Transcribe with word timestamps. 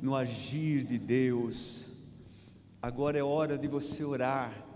no 0.00 0.14
agir 0.14 0.84
de 0.84 0.98
Deus. 0.98 1.86
Agora 2.80 3.18
é 3.18 3.22
hora 3.22 3.58
de 3.58 3.68
você 3.68 4.02
orar, 4.02 4.66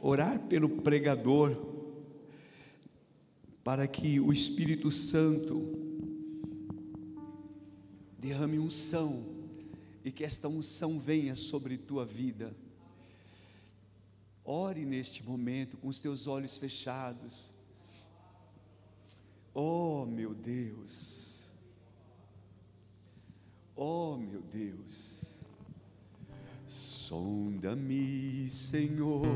orar 0.00 0.38
pelo 0.40 0.68
pregador, 0.68 1.56
para 3.62 3.86
que 3.86 4.20
o 4.20 4.32
Espírito 4.32 4.90
Santo 4.90 5.76
derrame 8.18 8.58
unção 8.58 9.24
e 10.04 10.10
que 10.10 10.24
esta 10.24 10.48
unção 10.48 10.98
venha 10.98 11.34
sobre 11.34 11.76
tua 11.76 12.04
vida. 12.04 12.54
Ore 14.44 14.84
neste 14.84 15.24
momento 15.24 15.76
com 15.76 15.88
os 15.88 15.98
teus 15.98 16.28
olhos 16.28 16.56
fechados. 16.56 17.50
Oh, 19.52 20.06
meu 20.06 20.32
Deus. 20.32 21.25
Oh, 23.78 24.16
meu 24.16 24.40
Deus. 24.50 25.38
Sonda-me, 26.66 28.48
Senhor, 28.48 29.26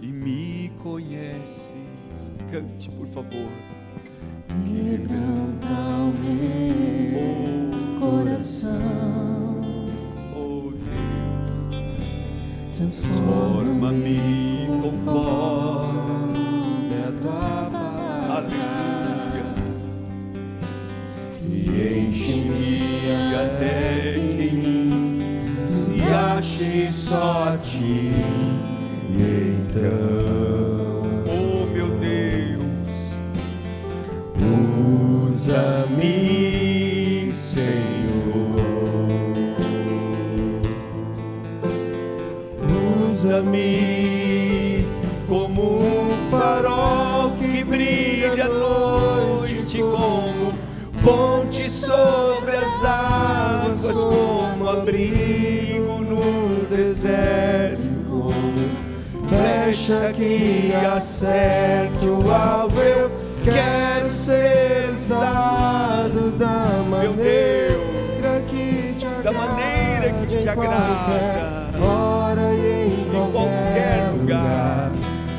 e 0.00 0.06
me 0.06 0.72
conheces. 0.82 2.32
Cante, 2.50 2.88
por 2.92 3.06
favor. 3.08 3.50
Quebranta 4.64 5.68
o 5.98 6.12
meu 6.18 8.00
coração. 8.00 9.60
Oh, 10.34 10.70
Deus. 10.72 11.68
Transforma-me 12.74 14.16
Transforma-me 14.16 14.66
conforme 14.80 15.55
enche-me 22.06 23.34
até 23.34 24.14
que 24.36 24.50
mim 24.50 25.56
se 25.60 26.02
ache 26.02 26.90
só 26.92 27.54
a 27.54 27.56
ti. 27.56 28.12
E 29.10 29.56
então, 29.58 31.02
oh 31.26 31.66
meu 31.72 31.88
Deus, 31.98 32.62
usa-me, 35.28 37.32
Senhor. 37.34 38.56
Usa-me 43.08 44.15
abrigo 54.86 55.98
no 55.98 56.64
deserto, 56.66 58.28
flecha 59.26 60.12
que 60.12 60.70
acerte 60.74 62.06
o 62.06 62.32
alvo. 62.32 62.80
Eu 62.80 63.10
quero 63.42 64.10
ser 64.12 64.92
usado 64.92 66.30
da 66.38 66.84
Meu 66.88 67.10
maneira 67.10 67.16
Deus, 67.16 68.44
que 68.48 68.94
te 68.96 69.06
da 69.24 69.32
maneira 69.32 70.12
que 70.12 70.36
te 70.36 70.48
agrada. 70.48 71.84
Hora 71.84 72.54
e 72.54 72.86
em, 72.86 73.08
em 73.08 73.32
qualquer 73.32 74.12
lugar. 74.16 74.92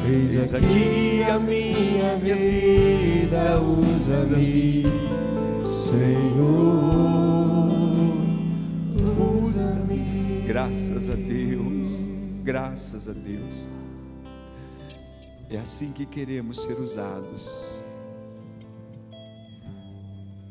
Eis 0.10 0.54
aqui 0.54 1.26
a 1.30 1.40
minha 1.40 2.16
vida, 2.18 3.62
usa-me, 3.62 4.84
Senhor. 5.66 6.97
Graças 10.58 11.08
a 11.08 11.14
Deus, 11.14 11.90
graças 12.44 13.08
a 13.08 13.14
Deus. 13.14 13.68
É 15.52 15.58
assim 15.60 15.94
que 15.94 16.04
queremos 16.04 16.64
ser 16.64 16.80
usados. 16.80 17.48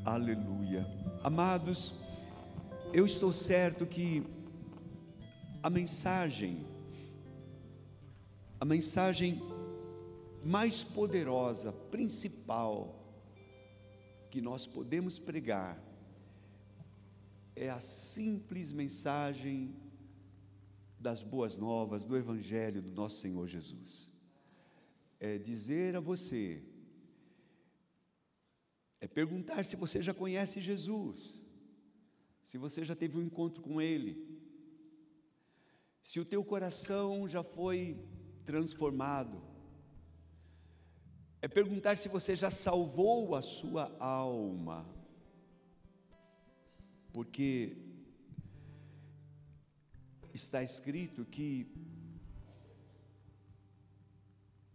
Aleluia. 0.04 0.86
Amados, 1.24 1.92
eu 2.92 3.04
estou 3.04 3.32
certo 3.32 3.84
que 3.84 4.22
a 5.60 5.68
mensagem, 5.68 6.64
a 8.60 8.64
mensagem 8.64 9.42
mais 10.44 10.84
poderosa, 10.84 11.72
principal, 11.72 12.94
que 14.30 14.40
nós 14.40 14.68
podemos 14.68 15.18
pregar, 15.18 15.76
é 17.56 17.68
a 17.68 17.80
simples 17.80 18.72
mensagem 18.72 19.74
das 21.06 21.22
boas 21.22 21.56
novas 21.56 22.04
do 22.04 22.16
Evangelho 22.16 22.82
do 22.82 22.90
nosso 22.90 23.18
Senhor 23.20 23.46
Jesus. 23.46 24.10
É 25.20 25.38
dizer 25.38 25.94
a 25.94 26.00
você, 26.00 26.64
é 29.00 29.06
perguntar 29.06 29.64
se 29.64 29.76
você 29.76 30.02
já 30.02 30.12
conhece 30.12 30.60
Jesus, 30.60 31.20
se 32.44 32.58
você 32.58 32.82
já 32.84 32.96
teve 32.96 33.16
um 33.16 33.22
encontro 33.22 33.62
com 33.62 33.80
Ele, 33.80 34.12
se 36.02 36.18
o 36.18 36.24
teu 36.24 36.42
coração 36.42 37.28
já 37.28 37.44
foi 37.44 37.80
transformado, 38.44 39.40
é 41.40 41.46
perguntar 41.46 41.96
se 41.96 42.08
você 42.08 42.34
já 42.34 42.50
salvou 42.50 43.36
a 43.36 43.42
sua 43.42 43.96
alma, 44.00 44.84
porque 47.12 47.85
está 50.36 50.62
escrito 50.62 51.24
que 51.24 51.66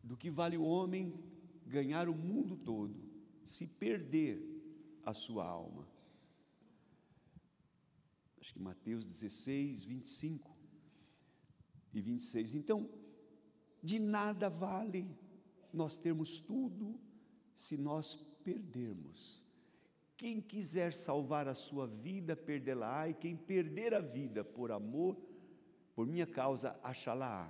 do 0.04 0.18
que 0.18 0.30
vale 0.30 0.58
o 0.58 0.64
homem 0.64 1.14
ganhar 1.66 2.10
o 2.10 2.14
mundo 2.14 2.58
todo, 2.58 2.96
se 3.44 3.66
perder 3.66 4.44
a 5.06 5.14
sua 5.14 5.46
alma. 5.46 5.88
Acho 8.40 8.54
que 8.54 8.60
Mateus 8.60 9.06
16, 9.06 9.86
25 9.86 10.52
e 11.94 12.02
26. 12.02 12.56
Então, 12.56 12.90
de 13.82 14.00
nada 14.00 14.50
vale 14.50 15.16
nós 15.72 15.98
termos 15.98 16.40
tudo 16.40 17.00
se 17.56 17.78
nós 17.78 18.16
perdermos. 18.44 19.42
Quem 20.18 20.42
quiser 20.42 20.94
salvar 20.94 21.48
a 21.48 21.56
sua 21.56 21.88
vida, 21.88 22.36
perdê-la-á, 22.36 23.10
e 23.10 23.14
quem 23.14 23.36
perder 23.36 23.94
a 23.94 24.00
vida 24.00 24.44
por 24.44 24.72
amor, 24.72 25.18
por 25.96 26.06
minha 26.06 26.26
causa, 26.26 26.80
achá-la-á. 26.84 27.50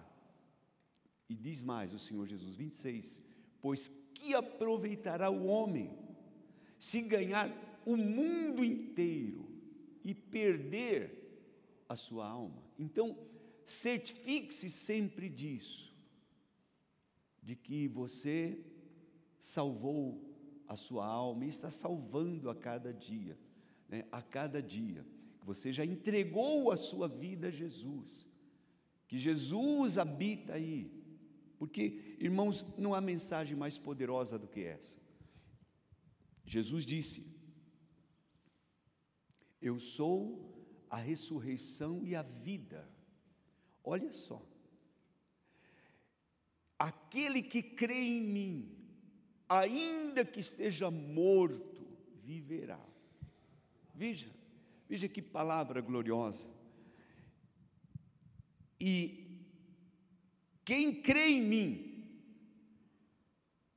E 1.29 1.35
diz 1.35 1.61
mais 1.61 1.93
o 1.93 1.99
Senhor 1.99 2.27
Jesus, 2.27 2.55
26, 2.55 3.21
pois 3.61 3.87
que 4.13 4.33
aproveitará 4.33 5.29
o 5.29 5.45
homem 5.45 5.97
se 6.77 7.01
ganhar 7.01 7.49
o 7.85 7.95
mundo 7.95 8.63
inteiro 8.63 9.49
e 10.03 10.13
perder 10.13 11.83
a 11.87 11.95
sua 11.95 12.27
alma? 12.27 12.61
Então, 12.77 13.17
certifique-se 13.65 14.69
sempre 14.69 15.29
disso, 15.29 15.95
de 17.41 17.55
que 17.55 17.87
você 17.87 18.59
salvou 19.39 20.21
a 20.67 20.75
sua 20.75 21.05
alma 21.05 21.45
e 21.45 21.49
está 21.49 21.69
salvando 21.69 22.49
a 22.49 22.55
cada 22.55 22.93
dia, 22.93 23.37
né? 23.89 24.05
a 24.11 24.21
cada 24.21 24.61
dia, 24.61 25.05
você 25.43 25.73
já 25.73 25.83
entregou 25.83 26.71
a 26.71 26.77
sua 26.77 27.07
vida 27.07 27.47
a 27.47 27.51
Jesus, 27.51 28.27
que 29.11 29.19
Jesus 29.19 29.97
habita 29.97 30.53
aí, 30.53 30.89
porque, 31.59 32.15
irmãos, 32.17 32.65
não 32.77 32.95
há 32.95 33.01
mensagem 33.01 33.57
mais 33.57 33.77
poderosa 33.77 34.39
do 34.39 34.47
que 34.47 34.61
essa. 34.61 34.97
Jesus 36.45 36.85
disse: 36.85 37.29
Eu 39.61 39.81
sou 39.81 40.65
a 40.89 40.95
ressurreição 40.95 42.05
e 42.05 42.15
a 42.15 42.21
vida. 42.21 42.89
Olha 43.83 44.13
só. 44.13 44.41
Aquele 46.79 47.43
que 47.43 47.61
crê 47.61 47.99
em 47.99 48.21
mim, 48.21 48.77
ainda 49.49 50.23
que 50.23 50.39
esteja 50.39 50.89
morto, 50.89 51.85
viverá. 52.23 52.79
Veja, 53.93 54.31
veja 54.87 55.09
que 55.09 55.21
palavra 55.21 55.81
gloriosa. 55.81 56.47
E 58.83 58.93
quem 60.65 60.91
crê 61.07 61.27
em 61.27 61.41
mim, 61.41 61.69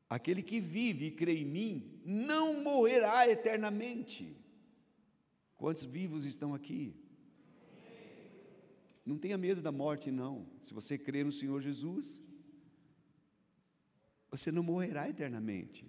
aquele 0.08 0.42
que 0.42 0.58
vive 0.58 1.06
e 1.06 1.10
crê 1.10 1.42
em 1.42 1.44
mim, 1.44 2.00
não 2.06 2.62
morrerá 2.62 3.28
eternamente. 3.28 4.34
Quantos 5.56 5.84
vivos 5.84 6.24
estão 6.24 6.54
aqui? 6.54 6.96
Não 9.04 9.18
tenha 9.18 9.36
medo 9.36 9.60
da 9.60 9.70
morte, 9.70 10.10
não. 10.10 10.46
Se 10.62 10.72
você 10.72 10.96
crê 10.96 11.22
no 11.22 11.32
Senhor 11.32 11.60
Jesus, 11.60 12.22
você 14.30 14.50
não 14.50 14.62
morrerá 14.62 15.06
eternamente. 15.06 15.86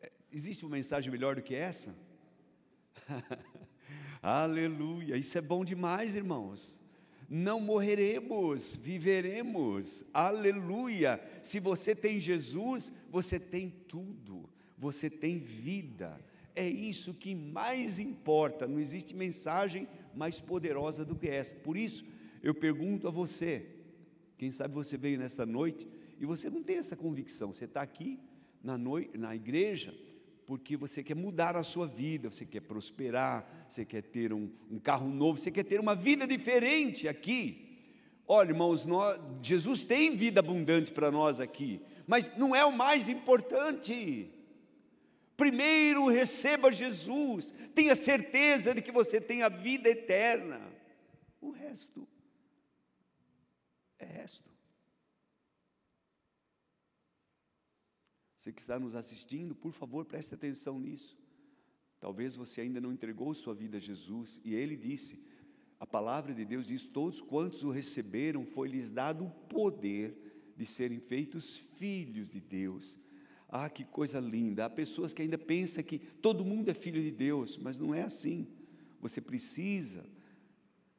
É, 0.00 0.10
Existe 0.32 0.64
uma 0.64 0.76
mensagem 0.76 1.12
melhor 1.12 1.36
do 1.36 1.42
que 1.42 1.54
essa? 1.54 1.94
Aleluia, 4.22 5.18
isso 5.18 5.36
é 5.36 5.42
bom 5.42 5.62
demais, 5.62 6.16
irmãos. 6.16 6.81
Não 7.34 7.58
morreremos, 7.58 8.76
viveremos. 8.76 10.04
Aleluia. 10.12 11.18
Se 11.42 11.58
você 11.58 11.94
tem 11.96 12.20
Jesus, 12.20 12.92
você 13.10 13.40
tem 13.40 13.70
tudo. 13.88 14.50
Você 14.76 15.08
tem 15.08 15.38
vida. 15.38 16.20
É 16.54 16.68
isso 16.68 17.14
que 17.14 17.34
mais 17.34 17.98
importa. 17.98 18.68
Não 18.68 18.78
existe 18.78 19.16
mensagem 19.16 19.88
mais 20.14 20.42
poderosa 20.42 21.06
do 21.06 21.16
que 21.16 21.26
essa. 21.26 21.54
Por 21.54 21.74
isso, 21.74 22.04
eu 22.42 22.54
pergunto 22.54 23.08
a 23.08 23.10
você: 23.10 23.64
quem 24.36 24.52
sabe 24.52 24.74
você 24.74 24.98
veio 24.98 25.18
nesta 25.18 25.46
noite 25.46 25.88
e 26.20 26.26
você 26.26 26.50
não 26.50 26.62
tem 26.62 26.76
essa 26.76 26.96
convicção. 26.96 27.50
Você 27.50 27.64
está 27.64 27.80
aqui 27.80 28.20
na, 28.62 28.76
noite, 28.76 29.16
na 29.16 29.34
igreja 29.34 29.94
porque 30.46 30.76
você 30.76 31.02
quer 31.02 31.14
mudar 31.14 31.56
a 31.56 31.62
sua 31.62 31.86
vida, 31.86 32.30
você 32.30 32.44
quer 32.44 32.60
prosperar, 32.60 33.66
você 33.68 33.84
quer 33.84 34.02
ter 34.02 34.32
um, 34.32 34.50
um 34.70 34.78
carro 34.78 35.08
novo, 35.08 35.38
você 35.38 35.50
quer 35.50 35.64
ter 35.64 35.80
uma 35.80 35.94
vida 35.94 36.26
diferente 36.26 37.08
aqui. 37.08 37.80
Olha, 38.26 38.50
irmãos, 38.50 38.84
nós, 38.84 39.20
Jesus 39.42 39.84
tem 39.84 40.14
vida 40.14 40.40
abundante 40.40 40.90
para 40.92 41.10
nós 41.10 41.40
aqui, 41.40 41.80
mas 42.06 42.30
não 42.36 42.54
é 42.54 42.64
o 42.64 42.72
mais 42.72 43.08
importante. 43.08 44.30
Primeiro 45.36 46.08
receba 46.08 46.70
Jesus, 46.70 47.54
tenha 47.74 47.96
certeza 47.96 48.74
de 48.74 48.82
que 48.82 48.92
você 48.92 49.20
tem 49.20 49.42
a 49.42 49.48
vida 49.48 49.88
eterna. 49.88 50.60
O 51.40 51.50
resto 51.50 52.06
é 53.98 54.04
resto. 54.04 54.51
Você 58.42 58.52
que 58.52 58.60
está 58.60 58.76
nos 58.76 58.96
assistindo, 58.96 59.54
por 59.54 59.70
favor, 59.70 60.04
preste 60.04 60.34
atenção 60.34 60.76
nisso. 60.76 61.16
Talvez 62.00 62.34
você 62.34 62.60
ainda 62.60 62.80
não 62.80 62.92
entregou 62.92 63.32
sua 63.36 63.54
vida 63.54 63.76
a 63.76 63.80
Jesus, 63.80 64.40
e 64.44 64.52
ele 64.52 64.76
disse: 64.76 65.16
a 65.78 65.86
palavra 65.86 66.34
de 66.34 66.44
Deus 66.44 66.66
diz: 66.66 66.84
todos 66.84 67.20
quantos 67.20 67.62
o 67.62 67.70
receberam, 67.70 68.44
foi-lhes 68.44 68.90
dado 68.90 69.26
o 69.26 69.30
poder 69.30 70.52
de 70.56 70.66
serem 70.66 70.98
feitos 70.98 71.56
filhos 71.56 72.28
de 72.28 72.40
Deus. 72.40 72.98
Ah, 73.48 73.70
que 73.70 73.84
coisa 73.84 74.18
linda! 74.18 74.64
Há 74.64 74.70
pessoas 74.70 75.12
que 75.12 75.22
ainda 75.22 75.38
pensam 75.38 75.84
que 75.84 76.00
todo 76.00 76.44
mundo 76.44 76.68
é 76.68 76.74
filho 76.74 77.00
de 77.00 77.12
Deus, 77.12 77.56
mas 77.56 77.78
não 77.78 77.94
é 77.94 78.02
assim. 78.02 78.48
Você 79.00 79.20
precisa 79.20 80.04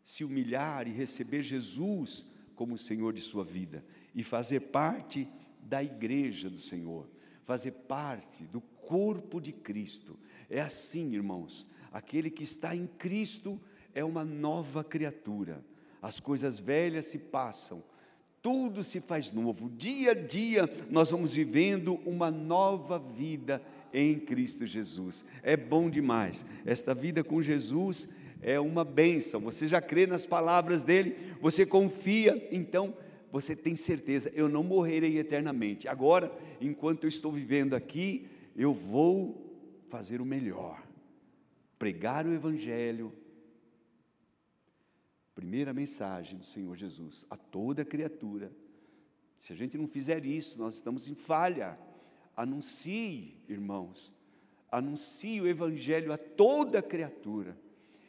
se 0.01 0.23
humilhar 0.23 0.87
e 0.87 0.91
receber 0.91 1.43
Jesus 1.43 2.25
como 2.55 2.75
o 2.75 2.77
Senhor 2.77 3.11
de 3.11 3.19
sua 3.19 3.43
vida 3.43 3.83
e 4.15 4.23
fazer 4.23 4.61
parte 4.61 5.27
da 5.61 5.83
igreja 5.83 6.49
do 6.49 6.59
Senhor 6.61 7.11
fazer 7.45 7.71
parte 7.71 8.43
do 8.45 8.61
corpo 8.61 9.39
de 9.39 9.51
Cristo. 9.51 10.17
É 10.49 10.59
assim, 10.59 11.13
irmãos, 11.13 11.67
aquele 11.91 12.29
que 12.29 12.43
está 12.43 12.75
em 12.75 12.87
Cristo 12.87 13.59
é 13.93 14.03
uma 14.03 14.23
nova 14.23 14.83
criatura. 14.83 15.63
As 16.01 16.19
coisas 16.19 16.59
velhas 16.59 17.05
se 17.05 17.17
passam, 17.17 17.83
tudo 18.41 18.83
se 18.83 18.99
faz 18.99 19.31
novo. 19.31 19.69
Dia 19.69 20.11
a 20.11 20.13
dia 20.13 20.69
nós 20.89 21.11
vamos 21.11 21.31
vivendo 21.31 21.95
uma 22.05 22.29
nova 22.29 22.99
vida 22.99 23.61
em 23.93 24.19
Cristo 24.19 24.65
Jesus. 24.65 25.23
É 25.41 25.55
bom 25.55 25.89
demais. 25.89 26.45
Esta 26.65 26.93
vida 26.93 27.23
com 27.23 27.41
Jesus 27.41 28.09
é 28.41 28.59
uma 28.59 28.83
bênção. 28.83 29.39
Você 29.41 29.67
já 29.67 29.81
crê 29.81 30.05
nas 30.05 30.25
palavras 30.25 30.83
dele, 30.83 31.15
você 31.39 31.65
confia, 31.65 32.47
então 32.51 32.93
você 33.33 33.55
tem 33.55 33.75
certeza, 33.75 34.31
eu 34.35 34.47
não 34.47 34.63
morrerei 34.63 35.17
eternamente. 35.17 35.87
Agora, 35.87 36.31
enquanto 36.61 37.05
eu 37.05 37.07
estou 37.07 37.31
vivendo 37.31 37.73
aqui, 37.73 38.27
eu 38.55 38.71
vou 38.71 39.57
fazer 39.89 40.21
o 40.21 40.25
melhor. 40.25 40.85
Pregar 41.79 42.27
o 42.27 42.31
Evangelho. 42.31 43.11
Primeira 45.33 45.73
mensagem 45.73 46.37
do 46.37 46.45
Senhor 46.45 46.77
Jesus 46.77 47.25
a 47.27 47.35
toda 47.35 47.83
criatura. 47.83 48.51
Se 49.39 49.51
a 49.51 49.55
gente 49.55 49.79
não 49.79 49.87
fizer 49.87 50.23
isso, 50.27 50.59
nós 50.59 50.75
estamos 50.75 51.09
em 51.09 51.15
falha. 51.15 51.75
Anuncie, 52.37 53.35
irmãos, 53.49 54.15
anuncie 54.71 55.41
o 55.41 55.47
Evangelho 55.47 56.13
a 56.13 56.19
toda 56.19 56.83
criatura. 56.83 57.57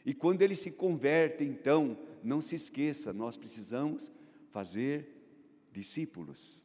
E 0.04 0.12
quando 0.12 0.42
ele 0.42 0.54
se 0.54 0.70
converte, 0.70 1.44
então, 1.44 1.96
não 2.22 2.42
se 2.42 2.56
esqueça, 2.56 3.10
nós 3.10 3.38
precisamos 3.38 4.12
fazer 4.50 5.13
discípulos. 5.74 6.60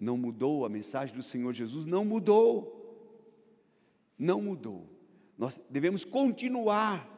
Não 0.00 0.16
mudou 0.16 0.64
a 0.64 0.68
mensagem 0.68 1.14
do 1.14 1.22
Senhor 1.22 1.52
Jesus? 1.52 1.86
Não 1.86 2.04
mudou. 2.04 2.80
Não 4.18 4.40
mudou. 4.40 4.88
Nós 5.38 5.60
devemos 5.70 6.04
continuar 6.04 7.08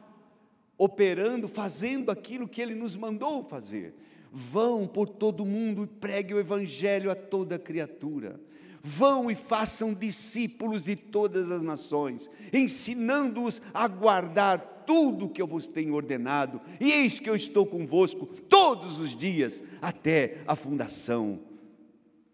operando, 0.77 1.47
fazendo 1.47 2.11
aquilo 2.11 2.47
que 2.47 2.61
Ele 2.61 2.75
nos 2.75 2.95
mandou 2.95 3.43
fazer. 3.43 3.95
Vão 4.31 4.85
por 4.85 5.07
todo 5.07 5.45
mundo 5.45 5.83
e 5.83 5.87
pregue 5.87 6.33
o 6.33 6.39
Evangelho 6.39 7.09
a 7.09 7.15
toda 7.15 7.57
criatura. 7.57 8.39
Vão 8.83 9.31
e 9.31 9.35
façam 9.35 9.93
discípulos 9.93 10.83
de 10.83 10.95
todas 10.95 11.49
as 11.49 11.63
nações, 11.63 12.29
ensinando-os 12.53 13.61
a 13.73 13.87
guardar 13.87 14.74
tudo 14.85 15.29
que 15.29 15.41
eu 15.41 15.47
vos 15.47 15.67
tenho 15.67 15.93
ordenado, 15.93 16.61
e 16.79 16.91
eis 16.91 17.19
que 17.19 17.29
eu 17.29 17.35
estou 17.35 17.65
convosco 17.65 18.25
todos 18.25 18.99
os 18.99 19.15
dias, 19.15 19.63
até 19.81 20.41
a 20.47 20.55
fundação 20.55 21.39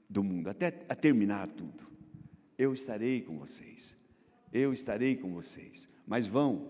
do 0.09 0.23
mundo, 0.23 0.49
até 0.49 0.85
a 0.89 0.95
terminar 0.95 1.47
tudo. 1.47 1.87
Eu 2.57 2.73
estarei 2.73 3.21
com 3.21 3.37
vocês, 3.37 3.97
eu 4.51 4.73
estarei 4.73 5.15
com 5.15 5.33
vocês. 5.33 5.89
Mas 6.05 6.27
vão, 6.27 6.67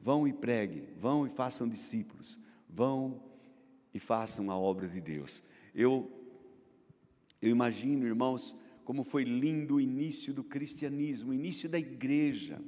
vão 0.00 0.28
e 0.28 0.32
preguem, 0.32 0.84
vão 0.96 1.26
e 1.26 1.30
façam 1.30 1.68
discípulos, 1.68 2.38
vão 2.68 3.20
e 3.92 3.98
façam 3.98 4.50
a 4.50 4.56
obra 4.56 4.88
de 4.88 5.00
Deus. 5.00 5.42
Eu, 5.74 6.10
eu 7.42 7.50
imagino, 7.50 8.06
irmãos, 8.06 8.56
como 8.84 9.02
foi 9.02 9.24
lindo 9.24 9.74
o 9.74 9.80
início 9.80 10.32
do 10.32 10.44
cristianismo, 10.44 11.32
o 11.32 11.34
início 11.34 11.68
da 11.68 11.78
igreja 11.78 12.62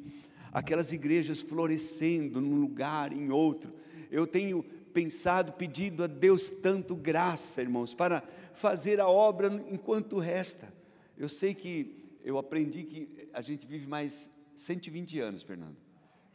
aquelas 0.59 0.93
igrejas 0.93 1.41
florescendo 1.41 2.41
num 2.41 2.61
lugar, 2.61 3.13
em 3.13 3.31
outro. 3.31 3.73
Eu 4.11 4.27
tenho 4.27 4.63
pensado, 4.93 5.53
pedido 5.53 6.03
a 6.03 6.07
Deus 6.07 6.51
tanto 6.51 6.97
graça, 6.97 7.63
irmãos, 7.63 7.95
para 7.95 8.23
fazer 8.55 9.01
a 9.01 9.07
obra 9.07 9.49
enquanto 9.71 10.19
resta. 10.19 10.73
Eu 11.17 11.29
sei 11.29 11.55
que 11.55 12.19
eu 12.25 12.39
aprendi 12.39 12.83
que 12.83 13.29
a 13.33 13.41
gente 13.41 13.67
vive 13.67 13.87
mais 13.87 14.29
120 14.57 15.21
anos, 15.21 15.43
Fernando. 15.43 15.77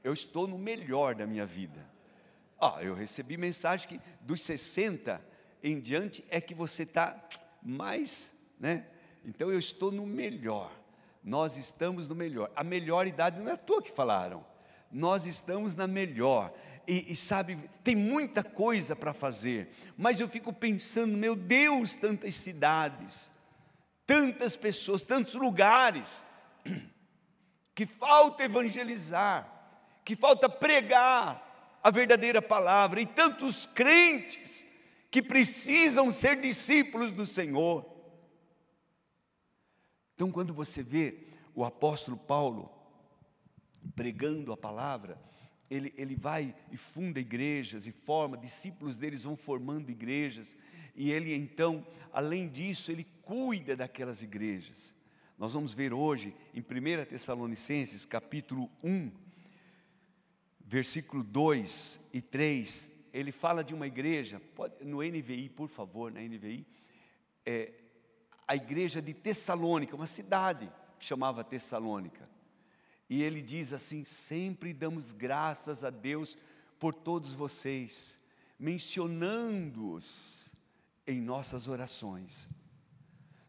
Eu 0.03 0.13
estou 0.13 0.47
no 0.47 0.57
melhor 0.57 1.15
da 1.15 1.27
minha 1.27 1.45
vida. 1.45 1.85
Ah, 2.59 2.79
eu 2.81 2.93
recebi 2.93 3.35
mensagem 3.35 3.87
que 3.87 4.01
dos 4.21 4.41
60 4.41 5.21
em 5.61 5.79
diante 5.79 6.23
é 6.29 6.39
que 6.39 6.53
você 6.53 6.83
está 6.83 7.21
mais, 7.61 8.31
né? 8.59 8.87
Então 9.25 9.51
eu 9.51 9.59
estou 9.59 9.91
no 9.91 10.05
melhor. 10.05 10.71
Nós 11.23 11.57
estamos 11.57 12.07
no 12.07 12.15
melhor. 12.15 12.51
A 12.55 12.63
melhor 12.63 13.07
idade 13.07 13.39
não 13.39 13.49
é 13.49 13.53
a 13.53 13.57
tua 13.57 13.81
que 13.81 13.91
falaram. 13.91 14.45
Nós 14.91 15.25
estamos 15.25 15.73
na 15.73 15.87
melhor. 15.87 16.53
E, 16.85 17.13
e 17.13 17.15
sabe, 17.15 17.57
tem 17.83 17.95
muita 17.95 18.43
coisa 18.43 18.95
para 18.95 19.13
fazer. 19.13 19.69
Mas 19.97 20.19
eu 20.19 20.27
fico 20.27 20.51
pensando, 20.51 21.17
meu 21.17 21.35
Deus, 21.35 21.95
tantas 21.95 22.35
cidades, 22.35 23.31
tantas 24.05 24.55
pessoas, 24.55 25.01
tantos 25.01 25.33
lugares, 25.35 26.25
que 27.73 27.85
falta 27.85 28.43
evangelizar, 28.43 29.49
que 30.03 30.15
falta 30.15 30.49
pregar 30.49 31.79
a 31.81 31.89
verdadeira 31.89 32.41
palavra, 32.41 33.01
e 33.01 33.05
tantos 33.05 33.65
crentes 33.65 34.65
que 35.09 35.21
precisam 35.21 36.11
ser 36.11 36.39
discípulos 36.39 37.11
do 37.11 37.25
Senhor. 37.25 37.92
Então, 40.23 40.31
quando 40.31 40.53
você 40.53 40.81
vê 40.81 41.17
o 41.53 41.65
apóstolo 41.65 42.15
Paulo 42.15 42.71
pregando 43.93 44.53
a 44.53 44.57
palavra, 44.57 45.21
ele, 45.69 45.93
ele 45.97 46.15
vai 46.15 46.55
e 46.71 46.77
funda 46.77 47.19
igrejas 47.19 47.87
e 47.87 47.91
forma, 47.91 48.37
discípulos 48.37 48.95
deles 48.95 49.23
vão 49.23 49.35
formando 49.35 49.91
igrejas, 49.91 50.55
e 50.95 51.11
ele 51.11 51.35
então, 51.35 51.85
além 52.13 52.47
disso, 52.47 52.89
ele 52.89 53.05
cuida 53.21 53.75
daquelas 53.75 54.21
igrejas. 54.21 54.95
Nós 55.37 55.51
vamos 55.51 55.73
ver 55.73 55.91
hoje 55.91 56.33
em 56.53 56.61
1 56.61 57.03
Tessalonicenses, 57.03 58.05
capítulo 58.05 58.71
1, 58.81 59.11
versículo 60.61 61.21
2 61.21 61.99
e 62.13 62.21
3, 62.21 62.89
ele 63.11 63.33
fala 63.33 63.61
de 63.61 63.73
uma 63.73 63.87
igreja, 63.87 64.41
pode, 64.55 64.85
no 64.85 64.99
NVI, 64.99 65.49
por 65.49 65.67
favor, 65.67 66.13
na 66.13 66.21
NVI, 66.21 66.65
é, 67.45 67.73
a 68.47 68.55
igreja 68.55 69.01
de 69.01 69.13
Tessalônica, 69.13 69.95
uma 69.95 70.07
cidade 70.07 70.71
que 70.99 71.05
chamava 71.05 71.43
Tessalônica. 71.43 72.29
E 73.09 73.21
ele 73.21 73.41
diz 73.41 73.73
assim: 73.73 74.03
sempre 74.03 74.73
damos 74.73 75.11
graças 75.11 75.83
a 75.83 75.89
Deus 75.89 76.37
por 76.79 76.93
todos 76.93 77.33
vocês, 77.33 78.19
mencionando-os 78.59 80.51
em 81.05 81.21
nossas 81.21 81.67
orações. 81.67 82.49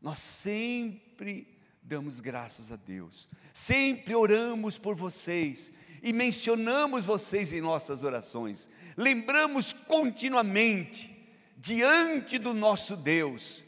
Nós 0.01 0.19
sempre 0.19 1.59
damos 1.83 2.21
graças 2.21 2.71
a 2.71 2.77
Deus, 2.77 3.29
sempre 3.53 4.15
oramos 4.15 4.77
por 4.79 4.95
vocês 4.95 5.73
e 6.03 6.13
mencionamos 6.13 7.07
vocês 7.07 7.53
em 7.53 7.63
nossas 7.63 8.03
orações. 8.03 8.69
Lembramos 8.95 9.73
continuamente, 9.73 11.11
diante 11.57 12.39
do 12.39 12.53
nosso 12.53 12.95
Deus, 12.95 13.64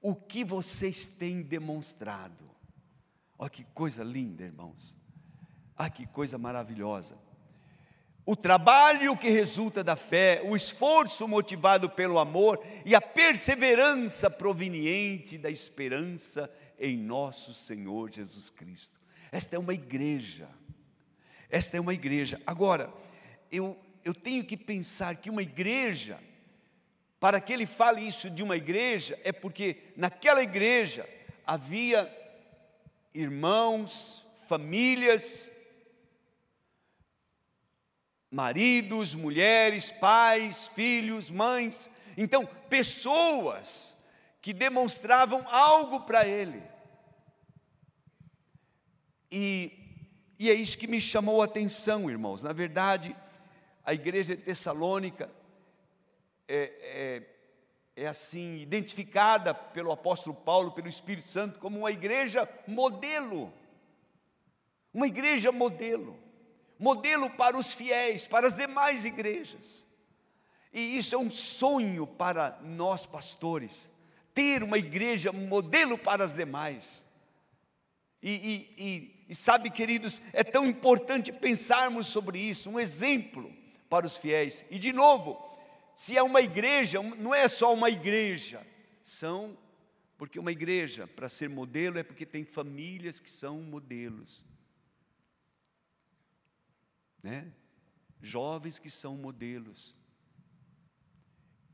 o 0.00 0.14
que 0.14 0.44
vocês 0.44 1.06
têm 1.06 1.42
demonstrado. 1.42 2.50
Olha 3.38 3.50
que 3.50 3.64
coisa 3.64 4.02
linda, 4.02 4.44
irmãos. 4.44 4.96
Ah, 5.76 5.90
que 5.90 6.06
coisa 6.06 6.38
maravilhosa. 6.38 7.18
O 8.24 8.34
trabalho 8.34 9.16
que 9.16 9.30
resulta 9.30 9.84
da 9.84 9.94
fé, 9.94 10.42
o 10.44 10.56
esforço 10.56 11.28
motivado 11.28 11.88
pelo 11.88 12.18
amor 12.18 12.60
e 12.84 12.94
a 12.94 13.00
perseverança 13.00 14.28
proveniente 14.28 15.38
da 15.38 15.48
esperança 15.48 16.52
em 16.78 16.96
nosso 16.96 17.54
Senhor 17.54 18.10
Jesus 18.10 18.50
Cristo. 18.50 18.98
Esta 19.30 19.54
é 19.54 19.58
uma 19.58 19.74
igreja. 19.74 20.48
Esta 21.48 21.76
é 21.76 21.80
uma 21.80 21.94
igreja. 21.94 22.40
Agora, 22.44 22.92
eu, 23.50 23.78
eu 24.04 24.12
tenho 24.12 24.44
que 24.44 24.56
pensar 24.56 25.16
que 25.16 25.30
uma 25.30 25.42
igreja, 25.42 26.18
para 27.18 27.40
que 27.40 27.52
ele 27.52 27.66
fale 27.66 28.06
isso 28.06 28.30
de 28.30 28.42
uma 28.42 28.56
igreja, 28.56 29.18
é 29.24 29.32
porque 29.32 29.92
naquela 29.96 30.42
igreja 30.42 31.08
havia 31.46 32.12
irmãos, 33.14 34.22
famílias, 34.46 35.50
maridos, 38.30 39.14
mulheres, 39.14 39.90
pais, 39.90 40.68
filhos, 40.68 41.30
mães, 41.30 41.90
então 42.16 42.44
pessoas 42.68 43.96
que 44.42 44.52
demonstravam 44.52 45.46
algo 45.48 46.00
para 46.00 46.26
ele. 46.26 46.62
E, 49.30 49.72
e 50.38 50.50
é 50.50 50.54
isso 50.54 50.78
que 50.78 50.86
me 50.86 51.00
chamou 51.00 51.40
a 51.40 51.46
atenção, 51.46 52.10
irmãos. 52.10 52.42
Na 52.42 52.52
verdade, 52.52 53.16
a 53.84 53.94
igreja 53.94 54.36
de 54.36 54.42
Tessalônica 54.42 55.30
é, 56.48 57.22
é, 57.96 58.02
é 58.04 58.06
assim, 58.06 58.56
identificada 58.60 59.54
pelo 59.54 59.92
apóstolo 59.92 60.34
Paulo, 60.34 60.72
pelo 60.72 60.88
Espírito 60.88 61.28
Santo, 61.28 61.58
como 61.58 61.78
uma 61.78 61.90
igreja 61.90 62.48
modelo. 62.66 63.52
Uma 64.92 65.06
igreja 65.06 65.52
modelo 65.52 66.26
modelo 66.78 67.30
para 67.30 67.56
os 67.56 67.74
fiéis, 67.74 68.26
para 68.26 68.46
as 68.46 68.54
demais 68.54 69.04
igrejas. 69.04 69.86
E 70.72 70.98
isso 70.98 71.14
é 71.14 71.18
um 71.18 71.30
sonho 71.30 72.06
para 72.06 72.58
nós 72.62 73.06
pastores, 73.06 73.90
ter 74.34 74.62
uma 74.62 74.76
igreja 74.78 75.32
modelo 75.32 75.96
para 75.96 76.24
as 76.24 76.34
demais. 76.34 77.04
E, 78.22 78.30
e, 78.30 78.84
e, 78.84 79.24
e, 79.28 79.34
sabe, 79.34 79.70
queridos, 79.70 80.20
é 80.32 80.44
tão 80.44 80.66
importante 80.66 81.32
pensarmos 81.32 82.08
sobre 82.08 82.38
isso, 82.38 82.70
um 82.70 82.78
exemplo 82.78 83.50
para 83.88 84.06
os 84.06 84.16
fiéis. 84.16 84.64
E 84.70 84.78
de 84.78 84.92
novo, 84.92 85.42
se 85.96 86.16
é 86.16 86.22
uma 86.22 86.40
igreja, 86.40 87.02
não 87.02 87.34
é 87.34 87.48
só 87.48 87.74
uma 87.74 87.90
igreja, 87.90 88.64
são, 89.02 89.58
porque 90.16 90.38
uma 90.38 90.52
igreja, 90.52 91.08
para 91.08 91.28
ser 91.28 91.48
modelo, 91.48 91.98
é 91.98 92.04
porque 92.04 92.24
tem 92.24 92.44
famílias 92.44 93.18
que 93.18 93.28
são 93.28 93.60
modelos 93.62 94.44
né? 97.26 97.52
Jovens 98.22 98.78
que 98.78 98.88
são 98.88 99.16
modelos. 99.16 99.96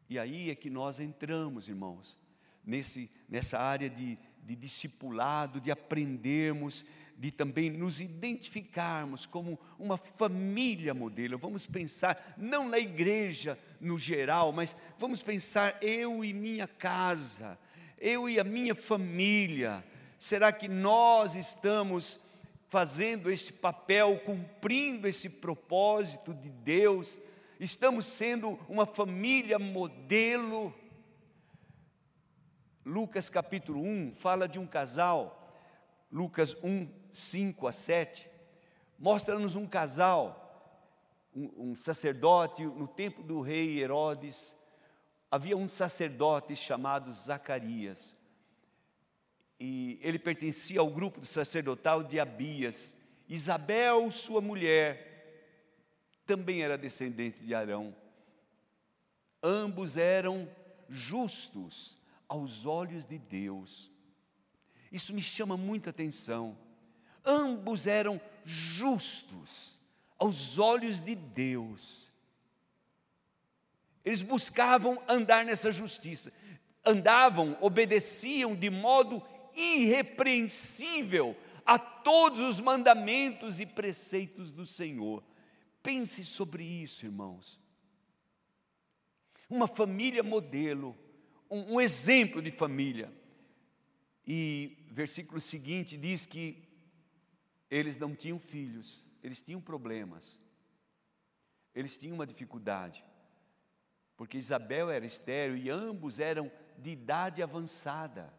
E 0.09 0.19
aí 0.19 0.51
é 0.51 0.55
que 0.55 0.71
nós 0.71 0.99
entramos, 0.99 1.69
irmãos, 1.69 2.19
nesse, 2.65 3.11
nessa 3.29 3.59
área 3.59 3.91
de, 3.91 4.19
de 4.43 4.57
discipulado, 4.57 5.61
de 5.61 5.71
aprendermos, 5.71 6.87
de 7.23 7.31
também 7.31 7.71
nos 7.71 8.01
identificarmos 8.01 9.25
como 9.27 9.57
uma 9.79 9.97
família 9.97 10.93
modelo. 10.93 11.39
Vamos 11.39 11.69
pensar, 11.69 12.35
não 12.37 12.69
na 12.69 12.81
igreja 12.81 13.57
no 13.81 13.97
geral, 13.97 14.51
mas 14.51 14.75
vamos 14.99 15.23
pensar 15.23 15.79
eu 15.81 16.25
e 16.25 16.33
minha 16.33 16.67
casa, 16.67 17.57
eu 17.97 18.29
e 18.29 18.41
a 18.41 18.45
minha 18.45 18.75
família. 18.75 19.85
Será 20.19 20.51
que 20.51 20.67
nós 20.67 21.37
estamos 21.37 22.21
fazendo 22.69 23.31
esse 23.31 23.53
papel, 23.53 24.19
cumprindo 24.27 25.07
esse 25.07 25.31
propósito 25.31 26.35
de 26.35 26.51
Deus, 26.51 27.21
estamos 27.61 28.05
sendo 28.05 28.59
uma 28.69 28.85
família 28.85 29.61
modelo. 29.61 30.75
Lucas 32.85 33.31
capítulo 33.31 33.81
1 33.81 34.11
fala 34.11 34.49
de 34.49 34.59
um 34.59 34.67
casal, 34.67 35.57
Lucas 36.11 36.57
1, 36.65 37.02
5 37.13 37.67
a 37.67 37.73
7, 37.73 38.29
mostra-nos 38.99 39.55
um 39.55 39.67
casal, 39.67 40.39
um, 41.35 41.71
um 41.71 41.77
sacerdote, 41.77 42.65
no 42.65 42.89
tempo 42.89 43.23
do 43.23 43.41
rei 43.41 43.81
Herodes, 43.81 44.55
havia 45.31 45.57
um 45.57 45.69
sacerdote 45.69 46.57
chamado 46.57 47.11
Zacarias 47.13 48.21
e 49.65 49.97
ele 50.03 50.19
pertencia 50.19 50.81
ao 50.81 50.91
grupo 50.91 51.21
do 51.21 51.27
sacerdotal 51.27 52.03
de 52.03 52.19
Abias. 52.19 52.97
Isabel, 53.29 54.11
sua 54.11 54.41
mulher, 54.41 55.47
também 56.27 56.65
era 56.65 56.77
descendente 56.77 57.45
de 57.45 57.55
Arão. 57.55 57.95
Ambos 59.41 59.97
eram 59.97 60.51
justos 60.89 61.97
aos 62.29 62.67
olhos 62.67 63.07
de 63.07 63.19
Deus. 63.19 63.89
Isso 64.91 65.15
me 65.15 65.23
chama 65.23 65.57
muita 65.57 65.91
atenção. 65.91 66.59
Ambos 67.25 67.87
eram 67.87 68.21
justos 68.45 69.81
aos 70.19 70.59
olhos 70.59 71.01
de 71.01 71.15
Deus. 71.15 72.11
Eles 74.05 74.23
buscavam 74.23 75.01
andar 75.09 75.45
nessa 75.45 75.71
justiça, 75.71 76.33
andavam, 76.85 77.57
obedeciam 77.61 78.55
de 78.55 78.69
modo 78.69 79.23
irrepreensível 79.55 81.37
a 81.65 81.79
todos 81.79 82.41
os 82.41 82.61
mandamentos 82.61 83.61
e 83.61 83.67
preceitos 83.67 84.51
do 84.51 84.67
Senhor. 84.67 85.23
Pense 85.83 86.25
sobre 86.25 86.65
isso, 86.65 87.07
irmãos. 87.07 87.61
Uma 89.49 89.69
família 89.69 90.23
modelo, 90.23 90.97
um, 91.51 91.75
um 91.75 91.81
exemplo 91.81 92.41
de 92.41 92.51
família. 92.51 93.13
E 94.27 94.79
versículo 94.91 95.41
seguinte 95.41 95.97
diz 95.97 96.27
que 96.27 96.72
eles 97.73 97.97
não 97.97 98.15
tinham 98.15 98.39
filhos, 98.39 99.09
eles 99.23 99.41
tinham 99.41 99.59
problemas, 99.59 100.39
eles 101.75 101.97
tinham 101.97 102.13
uma 102.13 102.27
dificuldade, 102.27 103.03
porque 104.15 104.37
Isabel 104.37 104.91
era 104.91 105.07
estéril 105.07 105.57
e 105.57 105.71
ambos 105.71 106.21
eram 106.21 106.53
de 106.77 106.91
idade 106.91 107.43
avançada. 107.43 108.31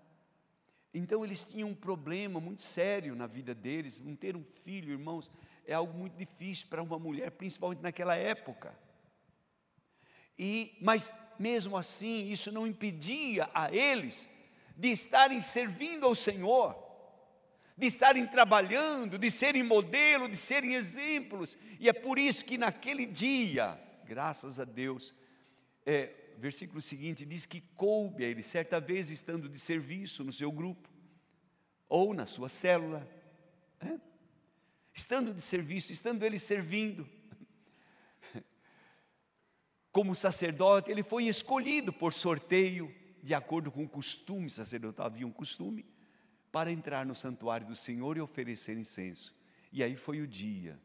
Então 0.93 1.25
eles 1.25 1.43
tinham 1.45 1.69
um 1.69 1.73
problema 1.73 2.39
muito 2.39 2.61
sério 2.61 3.15
na 3.15 3.25
vida 3.25 3.55
deles, 3.55 3.99
não 3.99 4.15
ter 4.15 4.35
um 4.35 4.43
filho, 4.43 4.91
irmãos, 4.91 5.31
é 5.65 5.73
algo 5.73 5.97
muito 5.97 6.15
difícil 6.15 6.67
para 6.67 6.83
uma 6.83 6.99
mulher, 6.99 7.31
principalmente 7.31 7.81
naquela 7.81 8.15
época. 8.15 8.77
E, 10.37 10.77
mas 10.79 11.11
mesmo 11.39 11.75
assim, 11.75 12.29
isso 12.29 12.51
não 12.51 12.67
impedia 12.67 13.49
a 13.51 13.73
eles 13.73 14.29
de 14.77 14.89
estarem 14.89 15.41
servindo 15.41 16.05
ao 16.05 16.13
Senhor, 16.13 16.82
de 17.77 17.87
estarem 17.87 18.25
trabalhando, 18.27 19.17
de 19.17 19.31
serem 19.31 19.63
modelo, 19.63 20.29
de 20.29 20.37
serem 20.37 20.75
exemplos. 20.75 21.57
E 21.79 21.89
é 21.89 21.93
por 21.93 22.19
isso 22.19 22.45
que 22.45 22.57
naquele 22.57 23.05
dia, 23.05 23.79
graças 24.05 24.59
a 24.59 24.63
Deus, 24.63 25.13
é, 25.85 26.13
versículo 26.37 26.81
seguinte 26.81 27.25
diz 27.25 27.45
que 27.45 27.61
coube 27.75 28.23
a 28.23 28.27
ele, 28.27 28.43
certa 28.43 28.79
vez 28.79 29.09
estando 29.09 29.47
de 29.47 29.59
serviço 29.59 30.23
no 30.23 30.31
seu 30.31 30.51
grupo, 30.51 30.89
ou 31.87 32.13
na 32.13 32.25
sua 32.25 32.49
célula, 32.49 33.07
é? 33.79 33.99
estando 34.93 35.33
de 35.33 35.41
serviço, 35.41 35.91
estando 35.91 36.23
ele 36.23 36.39
servindo, 36.39 37.07
como 39.91 40.15
sacerdote, 40.15 40.89
ele 40.89 41.03
foi 41.03 41.25
escolhido 41.25 41.93
por 41.93 42.13
sorteio, 42.13 42.93
de 43.21 43.33
acordo 43.33 43.71
com 43.71 43.83
o 43.83 43.89
costume 43.89 44.49
sacerdotal, 44.49 45.05
havia 45.05 45.25
um 45.25 45.31
costume, 45.31 45.85
para 46.53 46.71
entrar 46.71 47.03
no 47.03 47.15
santuário 47.15 47.65
do 47.65 47.75
Senhor 47.75 48.15
e 48.15 48.21
oferecer 48.21 48.77
incenso. 48.77 49.35
E 49.71 49.83
aí 49.83 49.95
foi 49.95 50.21
o 50.21 50.27
dia, 50.27 50.79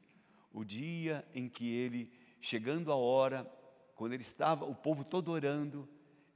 o 0.51 0.65
dia 0.65 1.23
em 1.35 1.47
que 1.47 1.71
ele, 1.71 2.11
chegando 2.41 2.91
a 2.91 2.97
hora, 2.97 3.45
quando 3.95 4.15
ele 4.15 4.23
estava, 4.23 4.65
o 4.65 4.75
povo 4.75 5.05
todo 5.05 5.31
orando, 5.31 5.87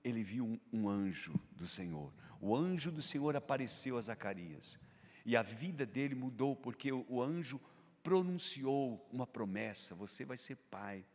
ele 0.05 0.23
viu 0.23 0.45
um, 0.45 0.61
um 0.71 0.87
anjo 0.87 1.33
do 1.53 1.67
Senhor. 1.67 2.13
O 2.43 2.55
anjo 2.55 2.93
do 2.93 3.01
Senhor 3.01 3.35
apareceu 3.35 3.97
a 3.97 4.03
Zacarias. 4.03 4.79
E 5.25 5.35
a 5.35 5.43
vida 5.43 5.87
dele 5.87 6.15
mudou, 6.15 6.55
porque 6.55 6.93
o, 6.93 7.07
o 7.09 7.23
anjo 7.23 7.59
pronunciou 8.03 9.09
uma 9.11 9.27
promessa: 9.27 9.95
você 9.95 10.27
vai 10.27 10.37
ser 10.37 10.57
pai. 10.57 11.07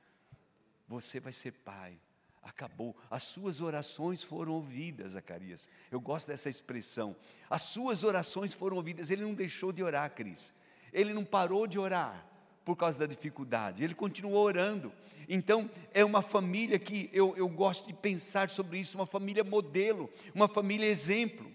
Você 0.87 1.19
vai 1.19 1.33
ser 1.33 1.51
pai. 1.51 1.99
Acabou. 2.47 2.95
As 3.11 3.23
suas 3.23 3.59
orações 3.59 4.23
foram 4.23 4.53
ouvidas, 4.53 5.11
Zacarias. 5.11 5.67
Eu 5.91 5.99
gosto 5.99 6.27
dessa 6.27 6.49
expressão. 6.49 7.13
As 7.49 7.63
suas 7.63 8.05
orações 8.05 8.53
foram 8.53 8.77
ouvidas. 8.77 9.09
Ele 9.09 9.21
não 9.21 9.33
deixou 9.33 9.73
de 9.73 9.83
orar, 9.83 10.09
Cris. 10.11 10.53
Ele 10.93 11.13
não 11.13 11.25
parou 11.25 11.67
de 11.67 11.77
orar 11.77 12.25
por 12.63 12.77
causa 12.77 12.99
da 12.99 13.05
dificuldade. 13.05 13.83
Ele 13.83 13.93
continuou 13.93 14.45
orando. 14.45 14.93
Então, 15.27 15.69
é 15.93 16.05
uma 16.05 16.21
família 16.21 16.79
que 16.79 17.09
eu, 17.11 17.35
eu 17.35 17.49
gosto 17.49 17.87
de 17.87 17.93
pensar 17.93 18.49
sobre 18.49 18.79
isso, 18.79 18.97
uma 18.97 19.05
família 19.05 19.43
modelo, 19.43 20.09
uma 20.33 20.47
família 20.47 20.87
exemplo. 20.87 21.51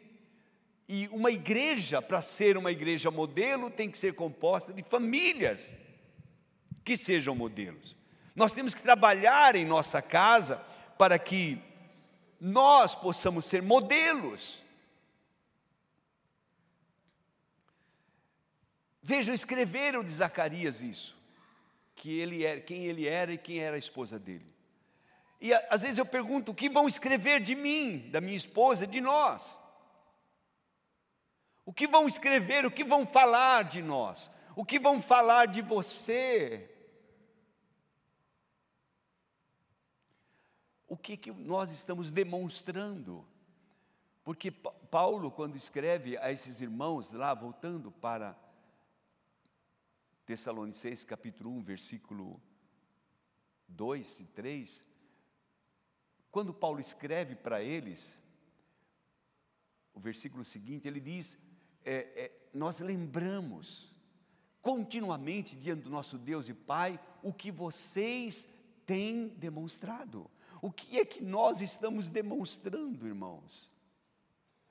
E 0.86 1.08
uma 1.08 1.30
igreja, 1.30 2.02
para 2.02 2.20
ser 2.20 2.58
uma 2.58 2.70
igreja 2.70 3.10
modelo, 3.10 3.70
tem 3.70 3.90
que 3.90 3.96
ser 3.96 4.12
composta 4.12 4.74
de 4.74 4.82
famílias 4.82 5.74
que 6.84 6.98
sejam 6.98 7.34
modelos. 7.34 7.96
Nós 8.36 8.52
temos 8.52 8.74
que 8.74 8.82
trabalhar 8.82 9.56
em 9.56 9.64
nossa 9.64 10.02
casa 10.02 10.62
para 11.02 11.18
que 11.18 11.60
nós 12.40 12.94
possamos 12.94 13.44
ser 13.44 13.60
modelos. 13.60 14.62
Vejam, 19.02 19.34
escreveram 19.34 20.04
de 20.04 20.12
Zacarias 20.12 20.80
isso, 20.80 21.18
que 21.96 22.20
ele 22.20 22.44
era, 22.44 22.60
quem 22.60 22.84
ele 22.84 23.08
era 23.08 23.32
e 23.32 23.36
quem 23.36 23.58
era 23.58 23.74
a 23.74 23.80
esposa 23.80 24.16
dele. 24.16 24.46
E 25.40 25.52
às 25.52 25.82
vezes 25.82 25.98
eu 25.98 26.06
pergunto: 26.06 26.52
o 26.52 26.54
que 26.54 26.68
vão 26.68 26.86
escrever 26.86 27.40
de 27.40 27.56
mim, 27.56 28.08
da 28.12 28.20
minha 28.20 28.36
esposa, 28.36 28.86
de 28.86 29.00
nós? 29.00 29.58
O 31.66 31.72
que 31.72 31.88
vão 31.88 32.06
escrever, 32.06 32.64
o 32.64 32.70
que 32.70 32.84
vão 32.84 33.04
falar 33.04 33.64
de 33.64 33.82
nós? 33.82 34.30
O 34.54 34.64
que 34.64 34.78
vão 34.78 35.02
falar 35.02 35.46
de 35.46 35.62
você? 35.62 36.71
O 40.92 40.96
que, 40.98 41.16
que 41.16 41.32
nós 41.32 41.70
estamos 41.70 42.10
demonstrando? 42.10 43.26
Porque 44.22 44.50
Paulo, 44.50 45.30
quando 45.30 45.56
escreve 45.56 46.18
a 46.18 46.30
esses 46.30 46.60
irmãos, 46.60 47.12
lá 47.12 47.32
voltando 47.32 47.90
para 47.90 48.38
Tessalonicenses 50.26 51.02
capítulo 51.02 51.48
1, 51.48 51.62
versículo 51.62 52.38
2 53.68 54.20
e 54.20 54.24
3, 54.26 54.86
quando 56.30 56.52
Paulo 56.52 56.78
escreve 56.78 57.36
para 57.36 57.62
eles, 57.62 58.20
o 59.94 59.98
versículo 59.98 60.44
seguinte, 60.44 60.86
ele 60.86 61.00
diz: 61.00 61.38
é, 61.86 61.94
é, 61.94 62.48
nós 62.52 62.80
lembramos 62.80 63.94
continuamente 64.60 65.56
diante 65.56 65.84
do 65.84 65.90
nosso 65.90 66.18
Deus 66.18 66.50
e 66.50 66.52
Pai 66.52 67.00
o 67.22 67.32
que 67.32 67.50
vocês 67.50 68.46
têm 68.84 69.28
demonstrado. 69.28 70.30
O 70.62 70.70
que 70.70 71.00
é 71.00 71.04
que 71.04 71.22
nós 71.22 71.60
estamos 71.60 72.08
demonstrando, 72.08 73.06
irmãos? 73.06 73.70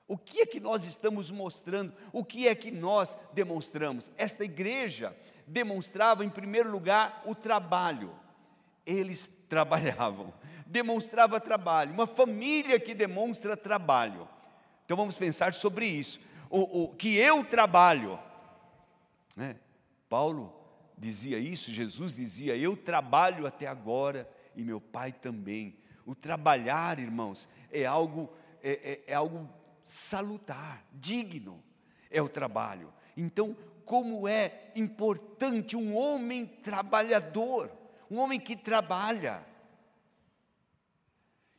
O 0.08 0.18
que 0.18 0.42
é 0.42 0.46
que 0.46 0.60
nós 0.60 0.86
estamos 0.86 1.30
mostrando? 1.30 1.94
O 2.12 2.24
que 2.24 2.48
é 2.48 2.56
que 2.56 2.72
nós 2.72 3.16
demonstramos? 3.34 4.10
Esta 4.18 4.44
igreja 4.44 5.16
demonstrava, 5.46 6.24
em 6.26 6.30
primeiro 6.30 6.72
lugar, 6.72 7.22
o 7.26 7.36
trabalho. 7.36 8.18
Eles 8.86 9.30
trabalhavam, 9.50 10.34
demonstrava 10.66 11.40
trabalho, 11.40 11.94
uma 11.94 12.08
família 12.08 12.80
que 12.80 12.96
demonstra 12.96 13.56
trabalho. 13.58 14.28
Então 14.86 14.96
vamos 14.96 15.18
pensar 15.18 15.54
sobre 15.54 15.86
isso 15.86 16.20
o, 16.50 16.84
o 16.84 16.88
que 16.90 17.16
eu 17.18 17.44
trabalho. 17.44 18.18
Né? 19.36 19.58
Paulo 20.08 20.54
dizia 20.98 21.38
isso, 21.38 21.72
Jesus 21.72 22.16
dizia: 22.16 22.56
Eu 22.56 22.78
trabalho 22.78 23.48
até 23.48 23.68
agora 23.68 24.30
e 24.56 24.64
meu 24.64 24.80
pai 24.80 25.12
também. 25.12 25.81
O 26.06 26.16
trabalhar, 26.16 27.00
irmãos, 27.00 27.48
é 27.72 27.86
algo, 27.86 28.30
é, 28.64 29.02
é, 29.08 29.12
é 29.12 29.14
algo 29.14 29.50
salutar, 29.84 30.84
digno, 30.94 31.62
é 32.10 32.22
o 32.22 32.30
trabalho. 32.30 32.94
Então, 33.16 33.56
como 33.86 34.28
é 34.28 34.72
importante 34.76 35.76
um 35.76 35.96
homem 35.96 36.46
trabalhador, 36.46 37.72
um 38.10 38.20
homem 38.20 38.40
que 38.40 38.56
trabalha. 38.56 39.46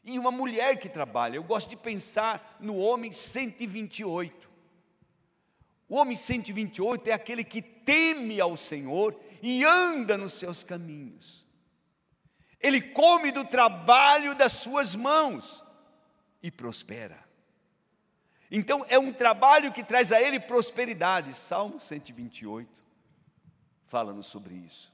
E 0.05 0.19
uma 0.19 0.31
mulher 0.31 0.79
que 0.79 0.88
trabalha. 0.88 1.37
Eu 1.37 1.45
gosto 1.45 1.69
de 1.69 1.77
pensar 1.77 2.57
no 2.59 2.77
homem 2.77 3.12
128. 3.12 4.51
O 5.88 5.97
homem 5.97 6.16
128 6.16 7.09
é 7.09 7.12
aquele 7.12 7.45
que 7.45 7.61
teme 7.61 8.40
ao 8.40 8.57
Senhor 8.57 9.14
e 9.43 9.62
anda 9.64 10.16
nos 10.16 10.33
seus 10.33 10.64
caminhos. 10.64 11.41
Ele 12.62 12.81
come 12.81 13.33
do 13.33 13.44
trabalho 13.44 14.35
das 14.35 14.53
suas 14.53 14.94
mãos 14.94 15.62
e 16.42 16.51
prospera. 16.51 17.18
Então 18.51 18.85
é 18.88 18.98
um 18.98 19.12
trabalho 19.12 19.72
que 19.72 19.83
traz 19.83 20.12
a 20.12 20.20
ele 20.20 20.38
prosperidade. 20.38 21.35
Salmo 21.35 21.81
128 21.81 22.81
fala-nos 23.87 24.27
sobre 24.27 24.55
isso. 24.55 24.92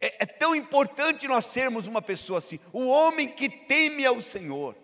É, 0.00 0.22
é, 0.24 0.26
tão 0.26 0.54
importante 0.54 1.26
nós 1.26 1.46
sermos 1.46 1.86
uma 1.86 2.02
pessoa 2.02 2.38
assim, 2.38 2.60
o 2.72 2.86
homem 2.86 3.28
que 3.28 3.48
teme 3.48 4.04
ao 4.04 4.20
Senhor 4.20 4.76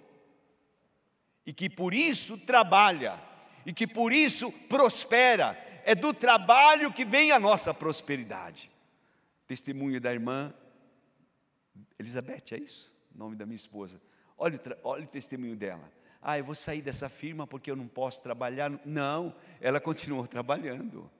e 1.46 1.52
que 1.52 1.68
por 1.68 1.94
isso 1.94 2.38
trabalha 2.38 3.20
e 3.64 3.72
que 3.72 3.86
por 3.86 4.12
isso 4.12 4.50
prospera. 4.68 5.58
É 5.84 5.94
do 5.94 6.12
trabalho 6.12 6.92
que 6.92 7.04
vem 7.04 7.32
a 7.32 7.38
nossa 7.38 7.72
prosperidade. 7.72 8.70
Testemunho 9.46 10.00
da 10.00 10.12
irmã 10.12 10.54
Elizabeth, 12.00 12.52
é 12.52 12.58
isso? 12.58 12.92
O 13.14 13.18
nome 13.18 13.36
da 13.36 13.46
minha 13.46 13.56
esposa. 13.56 14.00
Olha, 14.36 14.60
olha 14.82 15.04
o 15.04 15.08
testemunho 15.08 15.54
dela. 15.54 15.90
Ah, 16.22 16.38
eu 16.38 16.44
vou 16.44 16.54
sair 16.54 16.82
dessa 16.82 17.08
firma 17.08 17.46
porque 17.46 17.70
eu 17.70 17.76
não 17.76 17.86
posso 17.86 18.22
trabalhar. 18.22 18.70
Não, 18.84 19.34
ela 19.60 19.80
continuou 19.80 20.26
trabalhando 20.28 21.10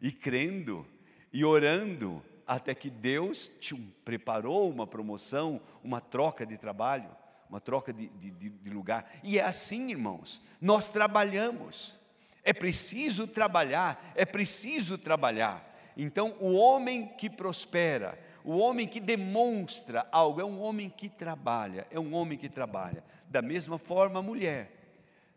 e 0.00 0.12
crendo 0.12 0.86
e 1.32 1.44
orando 1.44 2.22
até 2.46 2.74
que 2.74 2.88
Deus 2.88 3.50
tchum, 3.60 3.90
preparou 4.04 4.70
uma 4.70 4.86
promoção, 4.86 5.60
uma 5.82 6.00
troca 6.00 6.46
de 6.46 6.56
trabalho 6.56 7.08
uma 7.48 7.60
troca 7.60 7.92
de, 7.92 8.08
de, 8.08 8.50
de 8.50 8.70
lugar. 8.70 9.10
E 9.22 9.38
é 9.38 9.42
assim, 9.42 9.90
irmãos, 9.90 10.42
nós 10.60 10.90
trabalhamos. 10.90 11.96
É 12.42 12.52
preciso 12.52 13.26
trabalhar, 13.26 14.12
é 14.14 14.24
preciso 14.24 14.96
trabalhar. 14.96 15.64
Então, 15.96 16.36
o 16.38 16.54
homem 16.54 17.08
que 17.16 17.28
prospera, 17.28 18.18
o 18.46 18.58
homem 18.58 18.86
que 18.86 19.00
demonstra 19.00 20.06
algo, 20.12 20.40
é 20.40 20.44
um 20.44 20.60
homem 20.60 20.88
que 20.88 21.08
trabalha, 21.08 21.84
é 21.90 21.98
um 21.98 22.14
homem 22.14 22.38
que 22.38 22.48
trabalha. 22.48 23.02
Da 23.28 23.42
mesma 23.42 23.76
forma, 23.76 24.20
a 24.20 24.22
mulher. 24.22 24.70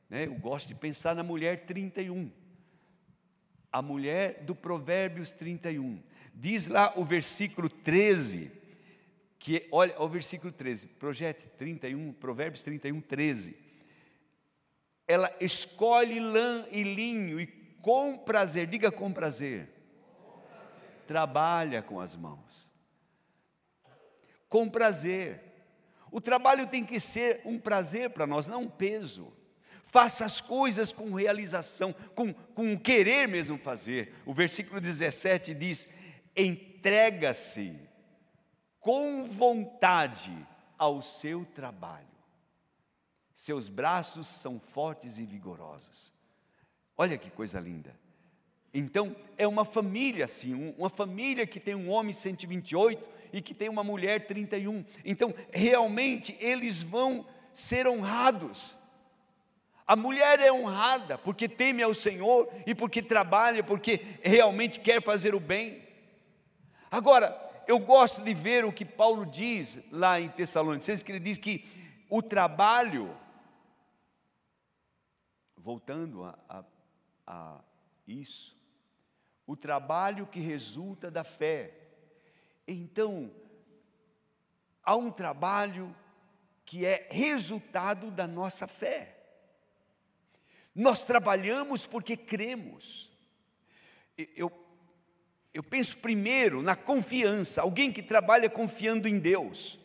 Né? 0.07 0.27
Eu 0.27 0.35
gosto 0.35 0.67
de 0.67 0.75
pensar 0.75 1.15
na 1.15 1.23
mulher 1.23 1.65
31. 1.65 2.31
A 3.71 3.81
mulher 3.81 4.43
do 4.43 4.53
Provérbios 4.53 5.31
31. 5.31 5.99
Diz 6.35 6.67
lá 6.67 6.93
o 6.95 7.03
versículo 7.03 7.67
13 7.67 8.59
que 9.39 9.67
olha 9.71 9.99
o 9.99 10.07
versículo 10.07 10.51
13, 10.51 10.87
projete 10.87 11.47
31, 11.57 12.11
Provérbios 12.13 12.61
31, 12.61 12.99
13. 12.99 13.57
Ela 15.07 15.33
escolhe 15.39 16.19
lã 16.19 16.67
e 16.69 16.83
linho 16.83 17.39
e 17.39 17.47
com 17.81 18.17
prazer, 18.17 18.67
diga 18.67 18.91
com 18.91 19.11
prazer, 19.11 19.67
com 20.13 20.39
prazer. 20.41 21.05
trabalha 21.07 21.81
com 21.81 22.01
as 22.01 22.15
mãos. 22.15 22.68
Com 24.49 24.67
prazer. 24.67 25.41
O 26.11 26.19
trabalho 26.19 26.67
tem 26.67 26.83
que 26.83 26.99
ser 26.99 27.39
um 27.45 27.57
prazer 27.59 28.09
para 28.09 28.27
nós, 28.27 28.47
não 28.47 28.63
um 28.63 28.69
peso. 28.69 29.31
Faça 29.85 30.25
as 30.25 30.41
coisas 30.41 30.91
com 30.91 31.13
realização, 31.13 31.93
com, 32.13 32.33
com 32.33 32.77
querer 32.77 33.27
mesmo 33.27 33.57
fazer. 33.57 34.13
O 34.25 34.33
versículo 34.33 34.81
17 34.81 35.53
diz: 35.53 35.89
entrega-se 36.35 37.79
com 38.79 39.27
vontade 39.27 40.35
ao 40.77 41.01
seu 41.01 41.45
trabalho. 41.45 42.07
Seus 43.33 43.69
braços 43.69 44.27
são 44.27 44.59
fortes 44.59 45.17
e 45.17 45.25
vigorosos. 45.25 46.13
Olha 46.97 47.17
que 47.17 47.29
coisa 47.29 47.59
linda. 47.59 47.97
Então, 48.73 49.15
é 49.37 49.47
uma 49.47 49.65
família 49.65 50.25
assim, 50.25 50.73
uma 50.77 50.89
família 50.89 51.47
que 51.47 51.59
tem 51.59 51.75
um 51.75 51.89
homem 51.89 52.13
128 52.13 53.09
e 53.33 53.41
que 53.41 53.53
tem 53.53 53.69
uma 53.69 53.83
mulher 53.83 54.25
31. 54.25 54.85
Então, 55.03 55.33
realmente 55.51 56.37
eles 56.39 56.83
vão 56.83 57.25
ser 57.51 57.87
honrados. 57.87 58.77
A 59.87 59.95
mulher 59.95 60.39
é 60.39 60.51
honrada 60.51 61.17
porque 61.17 61.49
teme 61.49 61.81
ao 61.81 61.95
Senhor 61.95 62.47
e 62.65 62.75
porque 62.75 63.01
trabalha, 63.01 63.63
porque 63.63 64.05
realmente 64.21 64.79
quer 64.79 65.01
fazer 65.01 65.33
o 65.33 65.39
bem. 65.39 65.81
Agora, 66.91 67.35
eu 67.67 67.79
gosto 67.79 68.21
de 68.21 68.33
ver 68.33 68.65
o 68.65 68.73
que 68.73 68.85
Paulo 68.85 69.25
diz 69.25 69.79
lá 69.91 70.19
em 70.19 70.29
Tessalonicenses, 70.29 71.01
que 71.01 71.11
ele 71.11 71.19
diz 71.19 71.37
que 71.37 71.65
o 72.09 72.21
trabalho, 72.21 73.15
voltando 75.55 76.23
a, 76.23 76.37
a, 76.47 76.63
a 77.25 77.61
isso, 78.07 78.58
o 79.51 79.57
trabalho 79.57 80.27
que 80.27 80.39
resulta 80.39 81.09
da 81.09 81.23
fé. 81.23 81.73
Então, 82.67 83.31
há 84.83 84.95
um 84.95 85.09
trabalho 85.09 85.95
que 86.63 86.85
é 86.85 87.07
resultado 87.09 88.11
da 88.11 88.27
nossa 88.27 88.67
fé. 88.67 89.17
Nós 90.75 91.03
trabalhamos 91.03 91.87
porque 91.87 92.15
cremos. 92.15 93.11
Eu 94.35 94.51
Eu 95.51 95.63
penso 95.63 95.97
primeiro 95.97 96.61
na 96.61 96.75
confiança, 96.75 97.63
alguém 97.63 97.91
que 97.91 98.03
trabalha 98.03 98.47
confiando 98.51 99.07
em 99.07 99.17
Deus, 99.17 99.79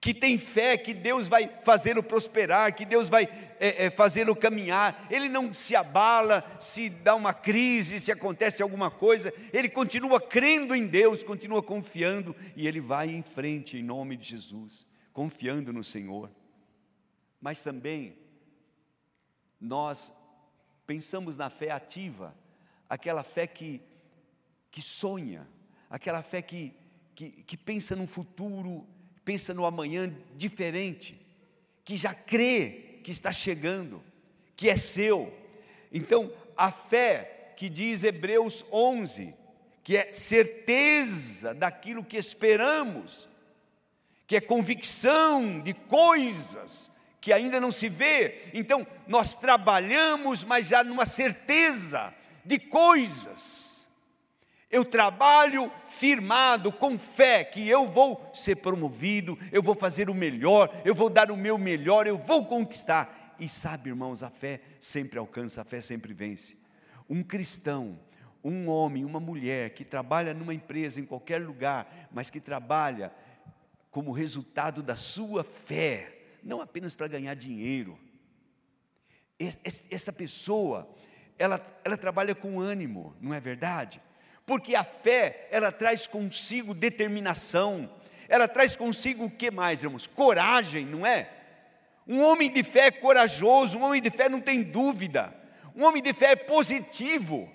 que 0.00 0.12
tem 0.12 0.38
fé 0.38 0.76
que 0.76 0.94
Deus 0.94 1.28
vai 1.28 1.50
fazê-lo 1.64 2.02
prosperar, 2.02 2.74
que 2.74 2.84
Deus 2.84 3.08
vai 3.08 3.24
é, 3.58 3.86
é, 3.86 3.90
fazê-lo 3.90 4.36
caminhar, 4.36 5.06
ele 5.10 5.28
não 5.28 5.52
se 5.52 5.74
abala 5.74 6.44
se 6.60 6.88
dá 6.88 7.14
uma 7.14 7.32
crise, 7.32 7.98
se 7.98 8.12
acontece 8.12 8.62
alguma 8.62 8.90
coisa, 8.90 9.32
ele 9.52 9.68
continua 9.68 10.20
crendo 10.20 10.74
em 10.74 10.86
Deus, 10.86 11.24
continua 11.24 11.62
confiando 11.62 12.36
e 12.54 12.66
ele 12.68 12.80
vai 12.80 13.08
em 13.08 13.22
frente 13.22 13.76
em 13.76 13.82
nome 13.82 14.16
de 14.16 14.28
Jesus, 14.28 14.86
confiando 15.12 15.72
no 15.72 15.82
Senhor. 15.82 16.30
Mas 17.40 17.62
também 17.62 18.16
nós 19.60 20.12
pensamos 20.86 21.36
na 21.36 21.50
fé 21.50 21.70
ativa, 21.70 22.36
aquela 22.88 23.24
fé 23.24 23.46
que, 23.46 23.82
que 24.70 24.82
sonha, 24.82 25.48
aquela 25.88 26.22
fé 26.22 26.42
que, 26.42 26.74
que, 27.14 27.30
que 27.30 27.56
pensa 27.56 27.96
no 27.96 28.06
futuro, 28.06 28.86
pensa 29.26 29.52
no 29.52 29.66
amanhã 29.66 30.14
diferente, 30.36 31.20
que 31.84 31.96
já 31.96 32.14
crê 32.14 33.00
que 33.02 33.10
está 33.10 33.32
chegando, 33.32 34.00
que 34.54 34.70
é 34.70 34.76
seu. 34.76 35.36
Então, 35.92 36.32
a 36.56 36.70
fé 36.70 37.52
que 37.56 37.68
diz 37.68 38.04
Hebreus 38.04 38.64
11, 38.70 39.34
que 39.82 39.96
é 39.96 40.12
certeza 40.12 41.52
daquilo 41.52 42.04
que 42.04 42.16
esperamos, 42.16 43.28
que 44.28 44.36
é 44.36 44.40
convicção 44.40 45.60
de 45.60 45.74
coisas 45.74 46.92
que 47.20 47.32
ainda 47.32 47.60
não 47.60 47.72
se 47.72 47.88
vê. 47.88 48.50
Então, 48.54 48.86
nós 49.08 49.34
trabalhamos, 49.34 50.44
mas 50.44 50.68
já 50.68 50.84
numa 50.84 51.04
certeza 51.04 52.14
de 52.44 52.60
coisas. 52.60 53.75
Eu 54.76 54.84
trabalho 54.84 55.72
firmado, 55.86 56.70
com 56.70 56.98
fé, 56.98 57.42
que 57.42 57.66
eu 57.66 57.88
vou 57.88 58.30
ser 58.34 58.56
promovido, 58.56 59.38
eu 59.50 59.62
vou 59.62 59.74
fazer 59.74 60.10
o 60.10 60.14
melhor, 60.14 60.70
eu 60.84 60.94
vou 60.94 61.08
dar 61.08 61.30
o 61.30 61.36
meu 61.36 61.56
melhor, 61.56 62.06
eu 62.06 62.18
vou 62.18 62.44
conquistar. 62.44 63.34
E 63.40 63.48
sabe, 63.48 63.88
irmãos, 63.88 64.22
a 64.22 64.28
fé 64.28 64.60
sempre 64.78 65.18
alcança, 65.18 65.62
a 65.62 65.64
fé 65.64 65.80
sempre 65.80 66.12
vence. 66.12 66.58
Um 67.08 67.22
cristão, 67.22 67.98
um 68.44 68.68
homem, 68.68 69.02
uma 69.02 69.18
mulher 69.18 69.70
que 69.70 69.82
trabalha 69.82 70.34
numa 70.34 70.52
empresa, 70.52 71.00
em 71.00 71.06
qualquer 71.06 71.40
lugar, 71.40 72.10
mas 72.12 72.28
que 72.28 72.38
trabalha 72.38 73.10
como 73.90 74.12
resultado 74.12 74.82
da 74.82 74.94
sua 74.94 75.42
fé, 75.42 76.18
não 76.42 76.60
apenas 76.60 76.94
para 76.94 77.08
ganhar 77.08 77.32
dinheiro. 77.32 77.98
Esta 79.90 80.12
pessoa, 80.12 80.86
ela, 81.38 81.64
ela 81.82 81.96
trabalha 81.96 82.34
com 82.34 82.60
ânimo, 82.60 83.16
não 83.22 83.32
é 83.32 83.40
verdade? 83.40 84.04
Porque 84.46 84.76
a 84.76 84.84
fé, 84.84 85.48
ela 85.50 85.72
traz 85.72 86.06
consigo 86.06 86.72
determinação, 86.72 87.90
ela 88.28 88.46
traz 88.46 88.76
consigo 88.76 89.24
o 89.24 89.30
que 89.30 89.50
mais, 89.50 89.82
irmãos? 89.82 90.06
Coragem, 90.06 90.86
não 90.86 91.04
é? 91.04 91.28
Um 92.06 92.22
homem 92.22 92.48
de 92.50 92.62
fé 92.62 92.86
é 92.86 92.90
corajoso, 92.92 93.76
um 93.76 93.82
homem 93.82 94.00
de 94.00 94.08
fé 94.08 94.28
não 94.28 94.40
tem 94.40 94.62
dúvida, 94.62 95.34
um 95.74 95.84
homem 95.84 96.00
de 96.00 96.12
fé 96.12 96.32
é 96.32 96.36
positivo. 96.36 97.50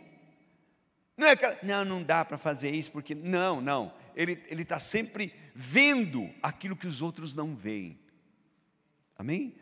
Não 1.15 1.27
é 1.27 1.31
aquela, 1.31 1.57
não, 1.63 1.85
não 1.85 2.03
dá 2.03 2.25
para 2.25 2.37
fazer 2.37 2.71
isso, 2.71 2.91
porque. 2.91 3.15
Não, 3.15 3.61
não. 3.61 3.93
Ele 4.13 4.61
está 4.61 4.77
sempre 4.77 5.33
vendo 5.55 6.29
aquilo 6.43 6.75
que 6.75 6.87
os 6.87 7.01
outros 7.01 7.33
não 7.33 7.55
veem. 7.55 7.97
Amém? 9.17 9.55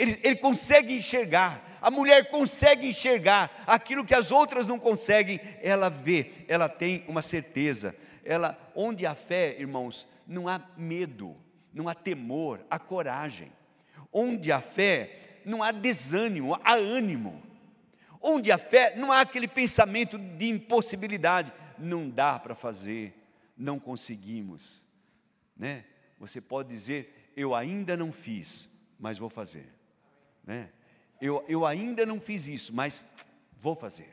Ele, 0.00 0.18
ele, 0.22 0.36
consegue 0.36 0.94
enxergar, 0.94 1.78
a 1.78 1.90
mulher 1.90 2.30
consegue 2.30 2.88
enxergar 2.88 3.62
aquilo 3.66 4.02
que 4.02 4.14
as 4.14 4.32
outras 4.32 4.66
não 4.66 4.78
conseguem, 4.78 5.38
ela 5.60 5.90
vê, 5.90 6.32
ela 6.48 6.70
tem 6.70 7.04
uma 7.06 7.20
certeza. 7.20 7.94
Ela, 8.24 8.58
onde 8.74 9.04
há 9.04 9.14
fé, 9.14 9.54
irmãos, 9.58 10.08
não 10.26 10.48
há 10.48 10.58
medo, 10.74 11.36
não 11.70 11.86
há 11.86 11.94
temor, 11.94 12.64
há 12.70 12.78
coragem. 12.78 13.52
Onde 14.10 14.50
há 14.50 14.62
fé, 14.62 15.40
não 15.44 15.62
há 15.62 15.70
desânimo, 15.70 16.58
há 16.64 16.72
ânimo. 16.72 17.42
Onde 18.22 18.50
há 18.50 18.56
fé, 18.56 18.94
não 18.96 19.12
há 19.12 19.20
aquele 19.20 19.46
pensamento 19.46 20.16
de 20.16 20.48
impossibilidade, 20.48 21.52
não 21.78 22.08
dá 22.08 22.38
para 22.38 22.54
fazer, 22.54 23.14
não 23.54 23.78
conseguimos, 23.78 24.82
né? 25.54 25.84
Você 26.18 26.40
pode 26.40 26.70
dizer, 26.70 27.32
eu 27.36 27.54
ainda 27.54 27.98
não 27.98 28.10
fiz, 28.10 28.66
mas 28.98 29.18
vou 29.18 29.28
fazer. 29.28 29.79
Né? 30.44 30.68
Eu, 31.20 31.44
eu 31.48 31.66
ainda 31.66 32.06
não 32.06 32.20
fiz 32.20 32.48
isso, 32.48 32.74
mas 32.74 33.04
vou 33.58 33.74
fazer. 33.74 34.08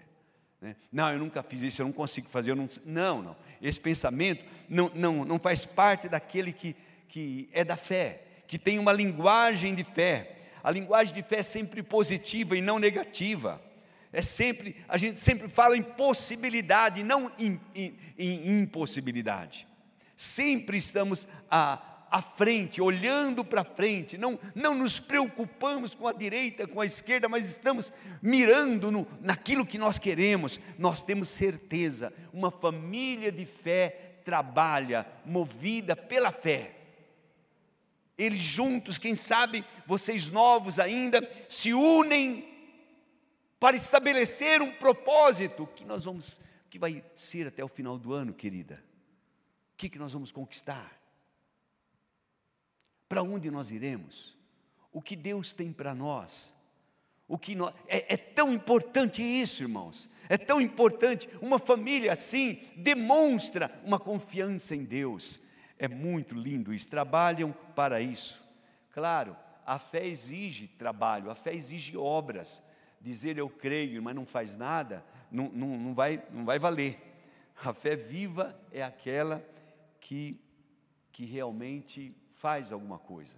Né? 0.62 0.76
Não, 0.92 1.12
eu 1.12 1.20
nunca 1.20 1.42
fiz 1.42 1.62
isso, 1.62 1.82
eu 1.82 1.86
não 1.86 1.94
consigo 1.94 2.28
fazer. 2.28 2.52
Eu 2.52 2.56
não, 2.56 2.68
não, 2.86 3.22
não. 3.22 3.36
Esse 3.62 3.80
pensamento 3.80 4.44
não, 4.68 4.92
não, 4.94 5.26
não 5.26 5.40
faz 5.40 5.66
parte 5.66 6.10
daquele 6.10 6.52
que, 6.52 6.76
que 7.08 7.50
é 7.52 7.64
da 7.64 7.78
fé, 7.78 8.22
que 8.48 8.58
tem 8.58 8.78
uma 8.80 8.92
linguagem 8.92 9.74
de 9.74 9.84
fé. 9.84 10.36
A 10.64 10.72
linguagem 10.72 11.14
de 11.14 11.24
fé 11.24 11.38
é 11.38 11.44
sempre 11.44 11.82
positiva 11.82 12.58
e 12.58 12.62
não 12.62 12.80
negativa. 12.80 13.62
É 14.12 14.22
sempre, 14.22 14.76
a 14.88 14.98
gente 14.98 15.20
sempre 15.20 15.48
fala 15.48 15.78
em 15.78 15.84
possibilidade, 15.84 17.04
não 17.04 17.32
em, 17.38 17.60
em, 17.76 17.98
em 18.18 18.62
impossibilidade. 18.62 19.68
Sempre 20.16 20.78
estamos 20.78 21.28
a, 21.52 21.82
à 22.10 22.22
frente, 22.22 22.82
olhando 22.82 23.44
para 23.44 23.64
frente, 23.64 24.18
não, 24.18 24.40
não 24.56 24.74
nos 24.74 25.00
preocupamos 25.00 25.94
com 25.94 26.08
a 26.08 26.14
direita, 26.14 26.68
com 26.68 26.82
a 26.82 26.86
esquerda, 26.86 27.28
mas 27.28 27.46
estamos 27.46 27.92
mirando 28.22 28.92
no, 28.92 29.08
naquilo 29.22 29.66
que 29.66 29.78
nós 29.78 30.00
queremos, 30.00 30.60
nós 30.78 31.04
temos 31.04 31.30
certeza, 31.30 32.14
uma 32.34 32.52
família 32.52 33.32
de 33.32 33.46
fé 33.46 34.20
trabalha, 34.24 35.08
movida 35.26 35.96
pela 35.96 36.32
fé. 36.32 36.76
Eles 38.18 38.42
juntos, 38.42 38.98
quem 38.98 39.16
sabe 39.16 39.64
vocês 39.86 40.28
novos 40.28 40.80
ainda, 40.80 41.22
se 41.48 41.74
unem 41.74 42.46
para 43.60 43.78
estabelecer 43.78 44.62
um 44.62 44.72
propósito 44.72 45.68
que 45.76 45.86
nós 45.86 46.06
vamos, 46.06 46.42
que 46.70 46.78
vai 46.78 47.04
ser 47.16 47.48
até 47.48 47.64
o 47.64 47.68
final 47.68 47.98
do 47.98 48.14
ano, 48.14 48.34
querida. 48.34 48.84
O 49.74 49.78
que, 49.78 49.90
que 49.90 50.00
nós 50.00 50.14
vamos 50.14 50.32
conquistar? 50.32 50.97
Para 53.08 53.24
onde 53.24 53.50
nós 53.50 53.72
iremos? 53.72 54.38
O 54.92 55.02
que 55.02 55.16
Deus 55.16 55.52
tem 55.52 55.72
para 55.72 55.94
nós? 55.94 56.54
O 57.28 57.38
que 57.38 57.56
nós, 57.56 57.74
é, 57.88 58.14
é 58.14 58.18
tão 58.18 58.54
importante 58.54 59.22
isso, 59.22 59.64
irmãos. 59.64 60.10
É 60.30 60.38
tão 60.38 60.60
importante. 60.62 61.30
Uma 61.42 61.60
família 61.60 62.14
assim 62.14 62.60
demonstra 62.76 63.72
uma 63.84 64.00
confiança 64.00 64.76
em 64.76 64.84
Deus. 64.84 65.40
É 65.78 65.88
muito 65.88 66.36
lindo 66.36 66.74
isso. 66.74 66.90
Trabalham 66.90 67.54
para 67.76 68.02
isso. 68.02 68.42
Claro, 68.92 69.36
a 69.66 69.78
fé 69.78 70.06
exige 70.08 70.68
trabalho, 70.68 71.30
a 71.30 71.36
fé 71.36 71.54
exige 71.54 71.98
obras. 71.98 72.66
Dizer 73.00 73.38
eu 73.38 73.50
creio, 73.50 74.02
mas 74.02 74.16
não 74.16 74.26
faz 74.26 74.56
nada, 74.56 75.06
não, 75.32 75.50
não, 75.50 75.78
não, 75.78 75.94
vai, 75.94 76.24
não 76.32 76.46
vai 76.46 76.58
valer. 76.58 77.00
A 77.64 77.74
fé 77.74 77.96
viva 77.96 78.60
é 78.72 78.82
aquela 78.82 79.46
que, 80.00 80.40
que 81.12 81.26
realmente 81.26 82.16
faz 82.38 82.72
alguma 82.72 83.00
coisa. 83.00 83.36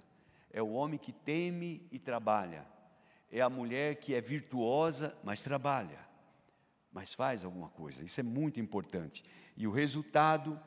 É 0.52 0.62
o 0.62 0.72
homem 0.72 1.00
que 1.00 1.14
teme 1.14 1.88
e 1.90 1.98
trabalha. 1.98 2.68
É 3.32 3.40
a 3.40 3.50
mulher 3.50 3.96
que 3.96 4.14
é 4.14 4.20
virtuosa, 4.20 5.18
mas 5.24 5.42
trabalha, 5.42 6.00
mas 6.92 7.14
faz 7.14 7.46
alguma 7.46 7.70
coisa. 7.70 8.04
Isso 8.04 8.20
é 8.20 8.24
muito 8.24 8.60
importante. 8.60 9.24
E 9.56 9.66
o 9.66 9.72
resultado 9.72 10.60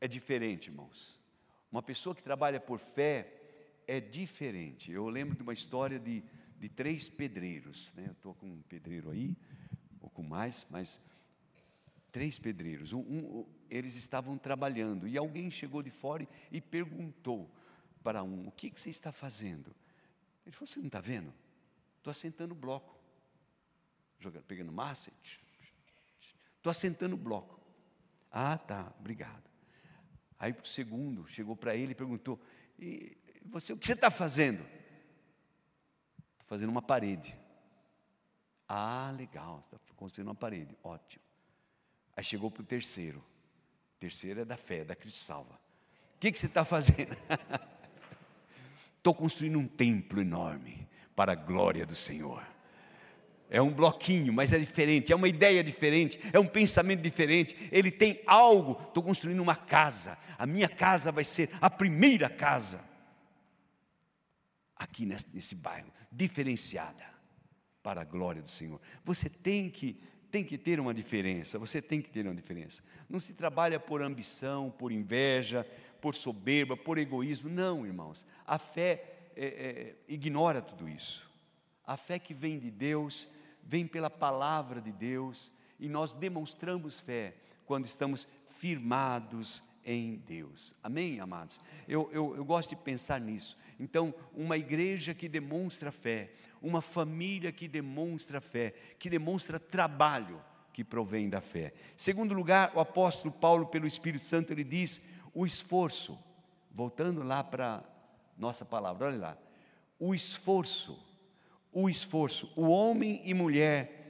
é 0.00 0.08
diferente, 0.08 0.70
irmãos. 0.70 1.22
Uma 1.70 1.82
pessoa 1.82 2.14
que 2.14 2.22
trabalha 2.22 2.58
por 2.58 2.80
fé 2.80 3.32
é 3.86 4.00
diferente. 4.00 4.90
Eu 4.90 5.08
lembro 5.08 5.36
de 5.36 5.42
uma 5.42 5.52
história 5.52 6.00
de, 6.00 6.24
de 6.58 6.68
três 6.68 7.08
pedreiros. 7.08 7.92
Né? 7.94 8.06
Eu 8.08 8.12
estou 8.12 8.34
com 8.34 8.46
um 8.46 8.62
pedreiro 8.62 9.10
aí, 9.10 9.36
ou 10.00 10.10
com 10.10 10.22
mais, 10.22 10.66
mas 10.68 10.98
três 12.10 12.38
pedreiros. 12.38 12.92
Um, 12.92 13.00
um, 13.00 13.46
eles 13.76 13.96
estavam 13.96 14.38
trabalhando 14.38 15.08
e 15.08 15.18
alguém 15.18 15.50
chegou 15.50 15.82
de 15.82 15.90
fora 15.90 16.26
e 16.52 16.60
perguntou 16.60 17.50
para 18.02 18.22
um: 18.22 18.46
O 18.46 18.52
que, 18.52 18.70
que 18.70 18.80
você 18.80 18.88
está 18.88 19.10
fazendo? 19.10 19.74
Ele 20.46 20.54
falou: 20.54 20.66
Você 20.68 20.78
não 20.78 20.86
está 20.86 21.00
vendo? 21.00 21.34
Estou 21.98 22.10
assentando 22.10 22.54
bloco. 22.54 22.94
Jogando, 24.20 24.44
pegando 24.44 24.70
massa. 24.70 25.10
Estou 26.56 26.70
assentando 26.70 27.16
bloco. 27.16 27.60
Ah, 28.30 28.56
tá, 28.56 28.92
obrigado. 29.00 29.42
Aí 30.38 30.52
o 30.52 30.64
segundo 30.64 31.26
chegou 31.26 31.56
para 31.56 31.74
ele 31.74 31.92
e 31.92 31.96
perguntou: 31.96 32.40
e 32.78 33.16
você, 33.44 33.72
O 33.72 33.78
que 33.78 33.86
você 33.86 33.94
está 33.94 34.10
fazendo? 34.10 34.62
Estou 34.62 36.46
fazendo 36.46 36.70
uma 36.70 36.82
parede. 36.82 37.36
Ah, 38.68 39.12
legal, 39.16 39.60
está 39.64 39.78
construindo 39.96 40.28
uma 40.28 40.34
parede, 40.34 40.76
ótimo. 40.82 41.24
Aí 42.16 42.22
chegou 42.22 42.50
para 42.52 42.62
o 42.62 42.66
terceiro. 42.66 43.22
O 44.04 44.06
terceiro 44.06 44.42
é 44.42 44.44
da 44.44 44.58
fé, 44.58 44.80
é 44.80 44.84
da 44.84 44.94
Cristo 44.94 45.20
salva. 45.20 45.54
O 45.54 46.18
que, 46.20 46.30
que 46.30 46.38
você 46.38 46.44
está 46.44 46.62
fazendo? 46.62 47.16
Estou 48.98 49.14
construindo 49.14 49.58
um 49.58 49.66
templo 49.66 50.20
enorme 50.20 50.86
para 51.16 51.32
a 51.32 51.34
glória 51.34 51.86
do 51.86 51.94
Senhor. 51.94 52.46
é 53.48 53.62
um 53.62 53.72
bloquinho, 53.72 54.30
mas 54.30 54.52
é 54.52 54.58
diferente, 54.58 55.10
é 55.10 55.16
uma 55.16 55.26
ideia 55.26 55.64
diferente, 55.64 56.20
é 56.34 56.38
um 56.38 56.46
pensamento 56.46 57.00
diferente. 57.00 57.56
Ele 57.72 57.90
tem 57.90 58.20
algo. 58.26 58.78
Estou 58.88 59.02
construindo 59.02 59.40
uma 59.40 59.56
casa, 59.56 60.18
a 60.36 60.44
minha 60.44 60.68
casa 60.68 61.10
vai 61.10 61.24
ser 61.24 61.48
a 61.58 61.70
primeira 61.70 62.28
casa 62.28 62.84
aqui 64.76 65.06
nesse 65.06 65.54
bairro, 65.54 65.90
diferenciada 66.12 67.06
para 67.82 68.02
a 68.02 68.04
glória 68.04 68.42
do 68.42 68.50
Senhor. 68.50 68.78
Você 69.02 69.30
tem 69.30 69.70
que 69.70 69.98
tem 70.34 70.42
que 70.42 70.58
ter 70.58 70.80
uma 70.80 70.92
diferença, 70.92 71.60
você 71.60 71.80
tem 71.80 72.02
que 72.02 72.10
ter 72.10 72.26
uma 72.26 72.34
diferença. 72.34 72.82
Não 73.08 73.20
se 73.20 73.34
trabalha 73.34 73.78
por 73.78 74.02
ambição, 74.02 74.68
por 74.68 74.90
inveja, 74.90 75.64
por 76.00 76.12
soberba, 76.12 76.76
por 76.76 76.98
egoísmo. 76.98 77.48
Não, 77.48 77.86
irmãos. 77.86 78.26
A 78.44 78.58
fé 78.58 79.28
é, 79.36 79.46
é, 79.46 79.94
ignora 80.08 80.60
tudo 80.60 80.88
isso. 80.88 81.30
A 81.86 81.96
fé 81.96 82.18
que 82.18 82.34
vem 82.34 82.58
de 82.58 82.68
Deus, 82.68 83.28
vem 83.62 83.86
pela 83.86 84.10
palavra 84.10 84.80
de 84.80 84.90
Deus, 84.90 85.52
e 85.78 85.88
nós 85.88 86.12
demonstramos 86.12 86.98
fé 86.98 87.36
quando 87.64 87.86
estamos 87.86 88.26
firmados 88.48 89.62
em 89.84 90.16
Deus. 90.26 90.74
Amém, 90.82 91.20
amados? 91.20 91.60
Eu, 91.86 92.10
eu, 92.12 92.34
eu 92.34 92.44
gosto 92.44 92.70
de 92.70 92.76
pensar 92.82 93.20
nisso. 93.20 93.56
Então, 93.78 94.12
uma 94.34 94.58
igreja 94.58 95.14
que 95.14 95.28
demonstra 95.28 95.92
fé, 95.92 96.32
uma 96.64 96.80
família 96.80 97.52
que 97.52 97.68
demonstra 97.68 98.40
fé, 98.40 98.74
que 98.98 99.10
demonstra 99.10 99.60
trabalho 99.60 100.42
que 100.72 100.82
provém 100.82 101.28
da 101.28 101.40
fé. 101.40 101.72
Segundo 101.96 102.34
lugar, 102.34 102.72
o 102.74 102.80
apóstolo 102.80 103.32
Paulo, 103.32 103.66
pelo 103.66 103.86
Espírito 103.86 104.24
Santo, 104.24 104.52
ele 104.52 104.64
diz: 104.64 105.00
o 105.34 105.46
esforço, 105.46 106.18
voltando 106.72 107.22
lá 107.22 107.44
para 107.44 107.84
nossa 108.36 108.64
palavra, 108.64 109.06
olha 109.06 109.18
lá, 109.18 109.38
o 109.98 110.14
esforço, 110.14 110.98
o 111.70 111.88
esforço, 111.88 112.50
o 112.56 112.62
homem 112.62 113.20
e 113.24 113.34
mulher 113.34 114.00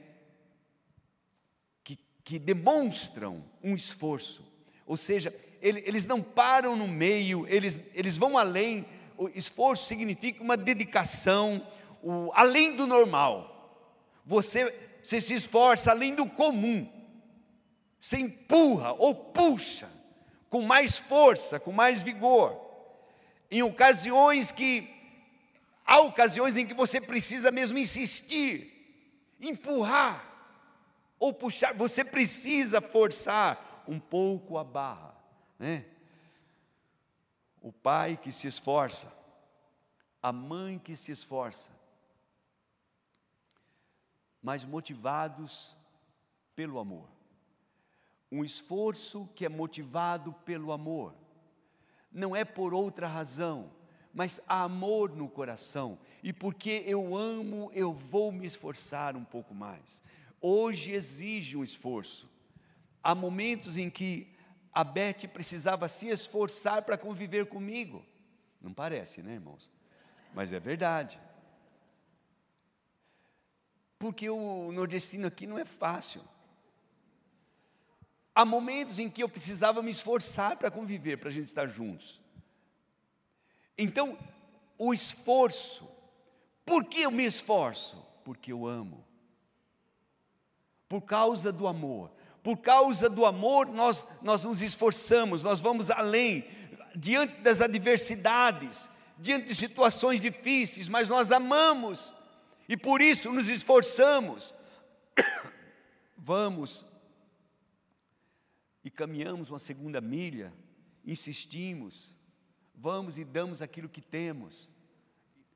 que, 1.83 1.99
que 2.23 2.39
demonstram 2.39 3.43
um 3.61 3.75
esforço, 3.75 4.43
ou 4.87 4.97
seja, 4.97 5.33
eles 5.61 6.05
não 6.05 6.21
param 6.21 6.75
no 6.75 6.87
meio, 6.87 7.45
eles, 7.47 7.85
eles 7.93 8.17
vão 8.17 8.37
além, 8.37 8.85
o 9.17 9.29
esforço 9.29 9.85
significa 9.85 10.43
uma 10.43 10.57
dedicação, 10.57 11.65
o, 12.05 12.31
além 12.35 12.75
do 12.75 12.85
normal. 12.85 13.51
Você, 14.23 14.71
você 15.03 15.19
se 15.19 15.33
esforça 15.33 15.89
além 15.89 16.13
do 16.13 16.29
comum. 16.29 16.87
Você 17.99 18.19
empurra 18.19 18.93
ou 18.93 19.15
puxa 19.15 19.89
com 20.47 20.61
mais 20.61 20.97
força, 20.99 21.59
com 21.59 21.71
mais 21.71 22.03
vigor. 22.03 22.61
Em 23.49 23.63
ocasiões 23.63 24.51
que 24.51 24.87
há 25.83 25.99
ocasiões 25.99 26.57
em 26.57 26.67
que 26.67 26.75
você 26.75 27.01
precisa 27.01 27.49
mesmo 27.49 27.79
insistir, 27.79 29.35
empurrar 29.41 30.31
ou 31.19 31.33
puxar, 31.33 31.73
você 31.73 32.05
precisa 32.05 32.79
forçar 32.79 33.83
um 33.87 33.99
pouco 33.99 34.59
a 34.59 34.63
barra, 34.63 35.15
né? 35.57 35.85
O 37.61 37.71
pai 37.71 38.15
que 38.15 38.31
se 38.31 38.45
esforça, 38.45 39.11
a 40.21 40.31
mãe 40.31 40.77
que 40.77 40.95
se 40.95 41.11
esforça, 41.11 41.74
mas 44.45 44.63
motivados 44.63 45.75
pelo 46.55 46.77
amor. 46.77 47.09
Um 48.31 48.43
esforço 48.43 49.27
que 49.33 49.43
é 49.43 49.49
motivado 49.49 50.33
pelo 50.45 50.71
amor. 50.71 51.15
Não 52.11 52.35
é 52.35 52.45
por 52.45 52.71
outra 52.71 53.07
razão, 53.07 53.71
mas 54.13 54.39
há 54.47 54.61
amor 54.61 55.09
no 55.15 55.27
coração. 55.27 55.97
E 56.21 56.31
porque 56.31 56.83
eu 56.85 57.17
amo, 57.17 57.71
eu 57.73 57.91
vou 57.91 58.31
me 58.31 58.45
esforçar 58.45 59.15
um 59.15 59.23
pouco 59.23 59.55
mais. 59.55 60.03
Hoje 60.39 60.91
exige 60.91 61.57
um 61.57 61.63
esforço. 61.63 62.29
Há 63.01 63.15
momentos 63.15 63.77
em 63.77 63.89
que 63.89 64.31
a 64.71 64.83
Beth 64.83 65.27
precisava 65.33 65.87
se 65.87 66.07
esforçar 66.07 66.83
para 66.83 66.99
conviver 66.99 67.47
comigo. 67.47 68.05
Não 68.61 68.71
parece, 68.71 69.23
né, 69.23 69.33
irmãos? 69.33 69.71
Mas 70.35 70.53
é 70.53 70.59
verdade 70.59 71.19
porque 74.05 74.29
o 74.29 74.71
nordestino 74.71 75.25
aqui 75.25 75.47
não 75.47 75.57
é 75.57 75.65
fácil. 75.65 76.21
Há 78.35 78.45
momentos 78.45 78.99
em 78.99 79.09
que 79.09 79.23
eu 79.23 79.27
precisava 79.27 79.81
me 79.81 79.89
esforçar 79.89 80.57
para 80.57 80.69
conviver, 80.69 81.17
para 81.17 81.29
a 81.29 81.31
gente 81.31 81.47
estar 81.47 81.65
juntos. 81.65 82.21
Então, 83.75 84.15
o 84.77 84.93
esforço, 84.93 85.89
por 86.63 86.85
que 86.85 87.01
eu 87.01 87.09
me 87.09 87.25
esforço? 87.25 88.05
Porque 88.23 88.51
eu 88.51 88.67
amo. 88.67 89.03
Por 90.87 91.01
causa 91.01 91.51
do 91.51 91.65
amor. 91.65 92.11
Por 92.43 92.57
causa 92.57 93.09
do 93.09 93.25
amor, 93.25 93.65
nós, 93.65 94.05
nós 94.21 94.43
nos 94.43 94.61
esforçamos, 94.61 95.41
nós 95.41 95.59
vamos 95.59 95.89
além, 95.89 96.45
diante 96.95 97.41
das 97.41 97.59
adversidades, 97.59 98.87
diante 99.17 99.47
de 99.47 99.55
situações 99.55 100.21
difíceis, 100.21 100.87
mas 100.87 101.09
nós 101.09 101.31
amamos. 101.31 102.13
E 102.67 102.75
por 102.75 103.01
isso 103.01 103.31
nos 103.31 103.49
esforçamos. 103.49 104.53
Vamos 106.17 106.85
e 108.85 108.89
caminhamos 108.91 109.49
uma 109.49 109.57
segunda 109.57 109.99
milha, 109.99 110.53
insistimos, 111.03 112.15
vamos 112.75 113.17
e 113.17 113.25
damos 113.25 113.59
aquilo 113.59 113.89
que 113.89 113.99
temos, 113.99 114.69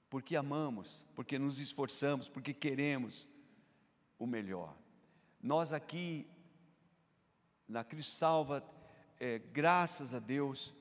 porque 0.10 0.36
amamos, 0.36 1.06
porque 1.16 1.38
nos 1.38 1.60
esforçamos, 1.60 2.28
porque 2.28 2.56
queremos 2.56 3.28
o 4.18 4.26
melhor. 4.26 4.76
Nós 5.40 5.72
aqui, 5.72 6.26
na 7.68 7.84
Cristo 7.84 8.14
Salva, 8.14 8.68
é, 9.20 9.38
graças 9.38 10.16
a 10.16 10.20
Deus, 10.20 10.74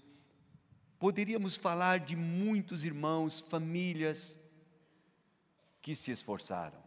poderíamos 0.99 1.55
falar 1.55 2.01
de 2.01 2.17
muitos 2.17 2.83
irmãos, 2.83 3.41
famílias, 3.41 4.35
que 5.89 5.97
se 5.97 6.11
esforçaram 6.11 6.79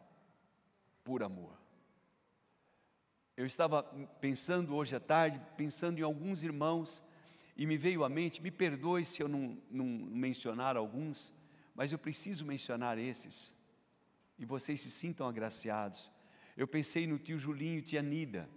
por 1.04 1.24
amor. 1.24 1.58
Eu 3.36 3.48
estava 3.48 3.82
pensando 4.22 4.76
hoje 4.76 4.96
à 4.96 5.00
tarde, 5.00 5.42
pensando 5.58 5.98
em 5.98 6.04
alguns 6.04 6.44
irmãos, 6.44 7.02
e 7.58 7.66
me 7.66 7.78
veio 7.78 8.04
à 8.04 8.10
mente, 8.10 8.40
me 8.40 8.52
perdoe 8.52 9.04
se 9.04 9.24
eu 9.24 9.28
não, 9.28 9.58
não 9.72 9.88
mencionar 9.88 10.78
alguns, 10.78 11.34
mas 11.74 11.92
eu 11.92 11.98
preciso 11.98 12.46
mencionar 12.46 13.00
esses, 13.00 13.58
e 14.38 14.46
vocês 14.46 14.80
se 14.80 14.92
sintam 14.92 15.28
agraciados. 15.28 16.12
Eu 16.56 16.68
pensei 16.68 17.08
no 17.08 17.18
tio 17.18 17.40
Julinho 17.40 17.80
e 17.80 17.82
tia 17.82 18.04
Nida, 18.04 18.48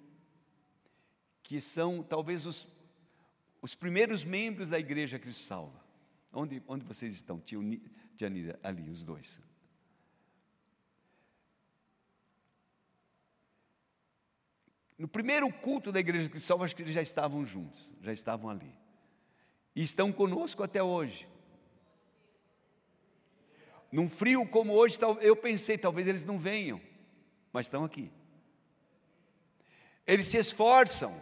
que 1.42 1.58
são 1.58 2.02
talvez 2.02 2.44
os, 2.44 2.68
os 3.62 3.74
primeiros 3.74 4.24
membros 4.24 4.68
da 4.68 4.78
igreja 4.78 5.18
Cristo 5.18 5.40
Salva. 5.40 5.82
Onde, 6.30 6.62
onde 6.68 6.84
vocês 6.84 7.14
estão, 7.14 7.40
tio, 7.40 7.62
tia 8.14 8.28
Nida? 8.28 8.60
Ali, 8.62 8.90
os 8.90 9.02
dois. 9.02 9.40
No 15.04 15.08
primeiro 15.08 15.52
culto 15.52 15.92
da 15.92 16.00
igreja 16.00 16.30
cristã, 16.30 16.56
acho 16.62 16.74
que 16.74 16.80
eles 16.80 16.94
já 16.94 17.02
estavam 17.02 17.44
juntos, 17.44 17.90
já 18.00 18.10
estavam 18.10 18.48
ali. 18.48 18.74
E 19.76 19.82
estão 19.82 20.10
conosco 20.10 20.62
até 20.62 20.82
hoje. 20.82 21.28
Num 23.92 24.08
frio 24.08 24.48
como 24.48 24.72
hoje, 24.72 24.96
eu 25.20 25.36
pensei, 25.36 25.76
talvez 25.76 26.08
eles 26.08 26.24
não 26.24 26.38
venham, 26.38 26.80
mas 27.52 27.66
estão 27.66 27.84
aqui. 27.84 28.10
Eles 30.06 30.26
se 30.26 30.38
esforçam, 30.38 31.14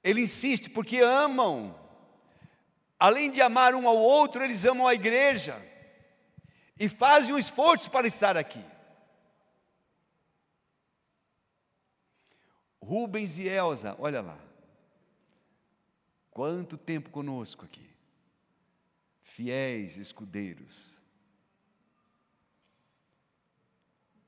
eles 0.00 0.30
insistem 0.30 0.72
porque 0.72 0.98
amam. 0.98 1.76
Além 2.96 3.28
de 3.28 3.42
amar 3.42 3.74
um 3.74 3.88
ao 3.88 3.96
outro, 3.96 4.44
eles 4.44 4.64
amam 4.64 4.86
a 4.86 4.94
igreja 4.94 5.60
e 6.78 6.88
fazem 6.88 7.34
um 7.34 7.38
esforço 7.38 7.90
para 7.90 8.06
estar 8.06 8.36
aqui. 8.36 8.64
Rubens 12.86 13.36
e 13.36 13.48
Elza, 13.48 13.96
olha 13.98 14.20
lá. 14.20 14.38
Quanto 16.30 16.78
tempo 16.78 17.10
conosco 17.10 17.64
aqui. 17.64 17.84
Fiéis 19.22 19.96
escudeiros. 19.96 20.96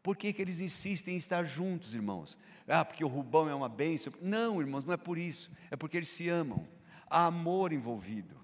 Por 0.03 0.17
que, 0.17 0.33
que 0.33 0.43
eles 0.43 0.59
insistem 0.59 1.15
em 1.15 1.19
estar 1.19 1.45
juntos, 1.45 1.95
irmãos? 1.95 2.37
Ah, 2.67 2.85
porque 2.85 3.05
o 3.05 3.09
Rubão 3.09 3.49
é 3.49 3.55
uma 3.55 3.69
bênção. 3.69 4.13
Não, 4.21 4.61
irmãos, 4.61 4.85
não 4.85 4.95
é 4.95 4.97
por 4.97 5.17
isso. 5.17 5.53
É 5.71 5.77
porque 5.77 5.97
eles 5.97 6.09
se 6.09 6.29
amam. 6.29 6.67
Há 7.09 7.27
amor 7.27 7.73
envolvido. 7.73 8.37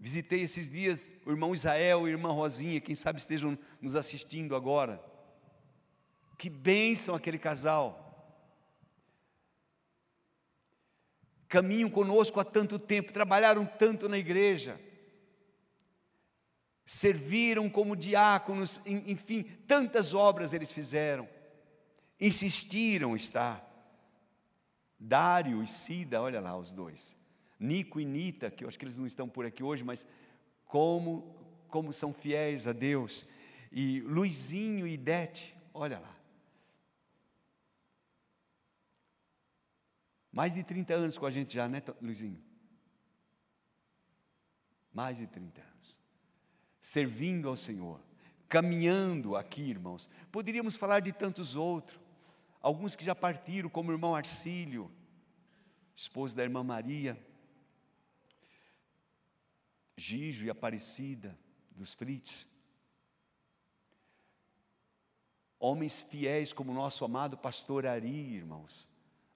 Visitei 0.00 0.42
esses 0.42 0.68
dias 0.68 1.12
o 1.24 1.30
irmão 1.30 1.54
Israel 1.54 2.08
e 2.08 2.10
a 2.10 2.12
irmã 2.12 2.32
Rosinha, 2.32 2.80
quem 2.80 2.96
sabe 2.96 3.20
estejam 3.20 3.56
nos 3.80 3.94
assistindo 3.94 4.56
agora. 4.56 5.00
Que 6.36 6.50
bênção 6.50 7.14
aquele 7.14 7.38
casal. 7.38 8.01
Caminham 11.52 11.90
conosco 11.90 12.40
há 12.40 12.44
tanto 12.44 12.78
tempo, 12.78 13.12
trabalharam 13.12 13.66
tanto 13.66 14.08
na 14.08 14.16
igreja. 14.16 14.80
serviram 16.82 17.68
como 17.68 17.94
diáconos, 17.94 18.80
enfim, 18.86 19.42
tantas 19.66 20.14
obras 20.14 20.54
eles 20.54 20.72
fizeram, 20.72 21.28
insistiram 22.18 23.14
está. 23.14 23.62
Dário 24.98 25.62
e 25.62 25.66
Cida, 25.66 26.22
olha 26.22 26.40
lá 26.40 26.56
os 26.56 26.72
dois. 26.72 27.14
Nico 27.60 28.00
e 28.00 28.06
Nita, 28.06 28.50
que 28.50 28.64
eu 28.64 28.68
acho 28.68 28.78
que 28.78 28.86
eles 28.86 28.98
não 28.98 29.06
estão 29.06 29.28
por 29.28 29.44
aqui 29.44 29.62
hoje, 29.62 29.84
mas 29.84 30.06
como, 30.64 31.36
como 31.68 31.92
são 31.92 32.14
fiéis 32.14 32.66
a 32.66 32.72
Deus. 32.72 33.26
E 33.70 34.00
Luizinho 34.00 34.86
e 34.86 34.96
Dete, 34.96 35.54
olha 35.74 35.98
lá. 35.98 36.16
Mais 40.32 40.54
de 40.54 40.64
30 40.64 40.94
anos 40.94 41.18
com 41.18 41.26
a 41.26 41.30
gente 41.30 41.52
já, 41.52 41.68
né, 41.68 41.82
Luizinho? 42.00 42.42
Mais 44.92 45.18
de 45.18 45.26
30 45.26 45.60
anos. 45.60 45.98
Servindo 46.80 47.48
ao 47.48 47.56
Senhor, 47.56 48.00
caminhando 48.48 49.36
aqui, 49.36 49.60
irmãos. 49.60 50.08
Poderíamos 50.32 50.76
falar 50.76 51.00
de 51.00 51.12
tantos 51.12 51.54
outros. 51.54 52.00
Alguns 52.60 52.96
que 52.96 53.04
já 53.04 53.14
partiram, 53.14 53.68
como 53.68 53.90
o 53.90 53.94
irmão 53.94 54.14
Arcílio, 54.14 54.90
esposo 55.94 56.34
da 56.34 56.42
irmã 56.42 56.62
Maria, 56.62 57.18
Gijo 59.96 60.46
e 60.46 60.50
Aparecida, 60.50 61.38
dos 61.70 61.92
Frites. 61.92 62.46
Homens 65.58 66.00
fiéis 66.02 66.52
como 66.52 66.72
o 66.72 66.74
nosso 66.74 67.04
amado 67.04 67.36
pastor 67.36 67.86
Ari, 67.86 68.34
irmãos. 68.34 68.88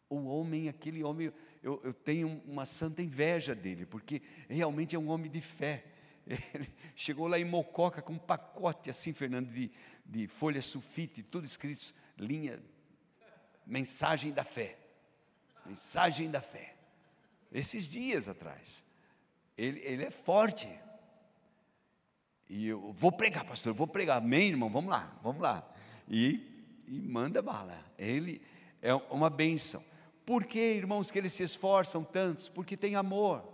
O 0.09 0.25
homem, 0.27 0.69
aquele 0.69 1.03
homem, 1.03 1.33
eu, 1.63 1.81
eu 1.83 1.93
tenho 1.93 2.43
uma 2.47 2.65
santa 2.65 3.03
inveja 3.03 3.55
dele, 3.55 3.85
porque 3.87 4.23
realmente 4.49 4.95
é 4.95 4.99
um 4.99 5.09
homem 5.09 5.31
de 5.31 5.41
fé. 5.41 5.85
Ele 6.27 6.69
chegou 6.95 7.27
lá 7.27 7.39
em 7.39 7.45
Mococa 7.45 8.01
com 8.01 8.13
um 8.13 8.19
pacote 8.19 8.91
assim, 8.91 9.13
Fernando, 9.13 9.51
de, 9.51 9.71
de 10.05 10.29
folha 10.29 10.63
sulfite, 10.63 11.23
tudo 11.23 11.45
escrito, 11.45 11.93
linha 12.17 12.63
Mensagem 13.67 14.33
da 14.33 14.45
fé. 14.45 14.79
Mensagem 15.67 16.31
da 16.31 16.41
fé. 16.41 16.77
Esses 17.53 17.89
dias 17.89 18.29
atrás. 18.29 18.85
Ele, 19.59 19.81
ele 19.81 20.05
é 20.05 20.11
forte. 20.11 20.69
E 22.49 22.69
eu 22.69 22.93
vou 22.93 23.11
pregar, 23.11 23.45
pastor, 23.45 23.71
eu 23.71 23.75
vou 23.75 23.89
pregar. 23.89 24.19
Amém, 24.19 24.51
irmão? 24.51 24.71
Vamos 24.71 24.91
lá, 24.91 25.19
vamos 25.21 25.43
lá. 25.43 25.69
E, 26.09 26.85
e 26.87 27.01
manda 27.01 27.43
bala. 27.43 27.85
Ele 27.99 28.41
é 28.81 28.95
uma 28.95 29.29
bênção. 29.29 29.83
Por 30.27 30.45
que, 30.45 30.59
irmãos, 30.59 31.09
que 31.09 31.19
eles 31.19 31.33
se 31.33 31.45
esforçam 31.45 32.03
tantos? 32.03 32.49
Porque 32.49 32.77
tem 32.77 32.97
amor. 32.97 33.45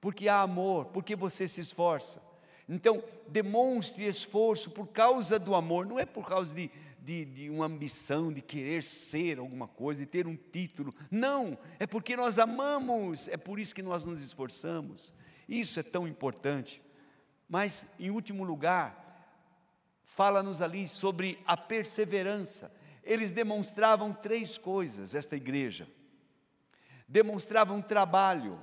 Porque 0.00 0.28
há 0.28 0.40
amor, 0.40 0.86
porque 0.86 1.16
você 1.16 1.48
se 1.48 1.60
esforça. 1.60 2.22
Então, 2.68 3.02
demonstre 3.26 4.06
esforço 4.06 4.70
por 4.70 4.86
causa 4.86 5.40
do 5.40 5.56
amor, 5.56 5.84
não 5.84 5.98
é 5.98 6.06
por 6.06 6.28
causa 6.28 6.54
de, 6.54 6.70
de, 7.00 7.24
de 7.24 7.50
uma 7.50 7.66
ambição, 7.66 8.32
de 8.32 8.40
querer 8.40 8.84
ser 8.84 9.40
alguma 9.40 9.66
coisa, 9.66 10.00
de 10.00 10.06
ter 10.06 10.28
um 10.28 10.36
título. 10.36 10.94
Não, 11.10 11.58
é 11.80 11.86
porque 11.86 12.16
nós 12.16 12.38
amamos, 12.38 13.26
é 13.26 13.36
por 13.36 13.58
isso 13.58 13.74
que 13.74 13.82
nós 13.82 14.04
nos 14.04 14.22
esforçamos. 14.22 15.12
Isso 15.48 15.80
é 15.80 15.82
tão 15.82 16.06
importante. 16.06 16.80
Mas, 17.48 17.90
em 17.98 18.10
último 18.10 18.44
lugar, 18.44 19.04
fala-nos 20.04 20.60
ali 20.60 20.86
sobre 20.86 21.40
a 21.44 21.56
perseverança. 21.56 22.70
Eles 23.06 23.30
demonstravam 23.30 24.12
três 24.12 24.58
coisas, 24.58 25.14
esta 25.14 25.36
igreja: 25.36 25.88
demonstravam 27.08 27.80
trabalho, 27.80 28.58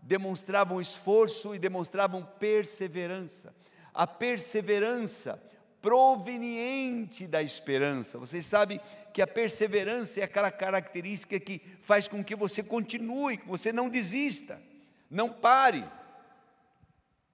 demonstravam 0.00 0.80
esforço 0.80 1.54
e 1.54 1.58
demonstravam 1.58 2.24
perseverança. 2.38 3.52
A 3.92 4.06
perseverança 4.06 5.42
proveniente 5.82 7.26
da 7.26 7.42
esperança. 7.42 8.18
Vocês 8.18 8.46
sabem 8.46 8.80
que 9.12 9.20
a 9.20 9.26
perseverança 9.26 10.20
é 10.20 10.22
aquela 10.22 10.52
característica 10.52 11.40
que 11.40 11.60
faz 11.80 12.06
com 12.06 12.22
que 12.22 12.36
você 12.36 12.62
continue, 12.62 13.38
que 13.38 13.48
você 13.48 13.72
não 13.72 13.88
desista, 13.88 14.62
não 15.10 15.30
pare, 15.30 15.84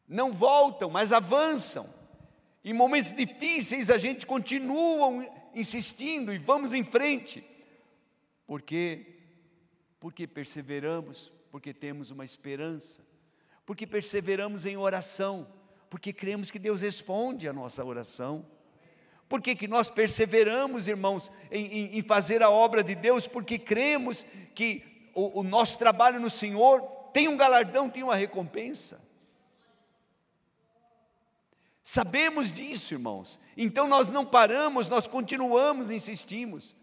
não 0.09 0.33
voltam, 0.33 0.88
mas 0.88 1.12
avançam. 1.12 1.95
Em 2.66 2.74
momentos 2.74 3.14
difíceis 3.14 3.88
a 3.88 3.96
gente 3.96 4.26
continua 4.26 5.26
insistindo 5.55 6.35
e 6.35 6.38
vamos 6.38 6.74
em 6.74 6.85
frente. 6.85 7.42
Porque 8.46 9.14
porque 9.98 10.26
perseveramos, 10.26 11.33
porque 11.50 11.72
temos 11.72 12.11
uma 12.11 12.24
esperança, 12.24 13.00
porque 13.64 13.87
perseveramos 13.87 14.66
em 14.66 14.76
oração 14.76 15.48
porque 15.88 16.12
cremos 16.12 16.50
que 16.50 16.59
Deus 16.59 16.81
responde 16.81 17.48
a 17.48 17.52
nossa 17.52 17.85
oração. 17.85 18.44
Por 19.29 19.40
que, 19.40 19.55
que 19.57 19.66
nós 19.66 19.90
perseveramos, 19.90 20.87
irmãos, 20.88 21.31
em, 21.50 21.66
em, 21.66 21.98
em, 21.98 22.02
fazer 22.02 22.42
a 22.42 22.50
obra 22.50 22.83
de 22.83 22.94
Deus? 22.94 23.26
Porque 23.26 23.59
cremos 23.59 24.24
que 24.55 25.11
o, 25.14 25.40
o 25.40 25.42
nosso 25.42 25.79
trabalho 25.79 26.20
no 26.20 26.31
Senhor 26.31 26.81
tem 27.12 27.29
um 27.29 27.37
galardão, 27.37 27.88
tem 27.88 28.02
uma 28.02 28.14
recompensa. 28.14 29.06
Sabemos 31.88 32.51
disso, 32.51 32.94
irmãos. 32.94 33.38
Então 33.57 33.87
nós 33.87 34.11
não 34.11 34.27
paramos, 34.27 34.88
nós 34.88 35.07
continuamos, 35.07 35.88
insistimos. 35.88 36.77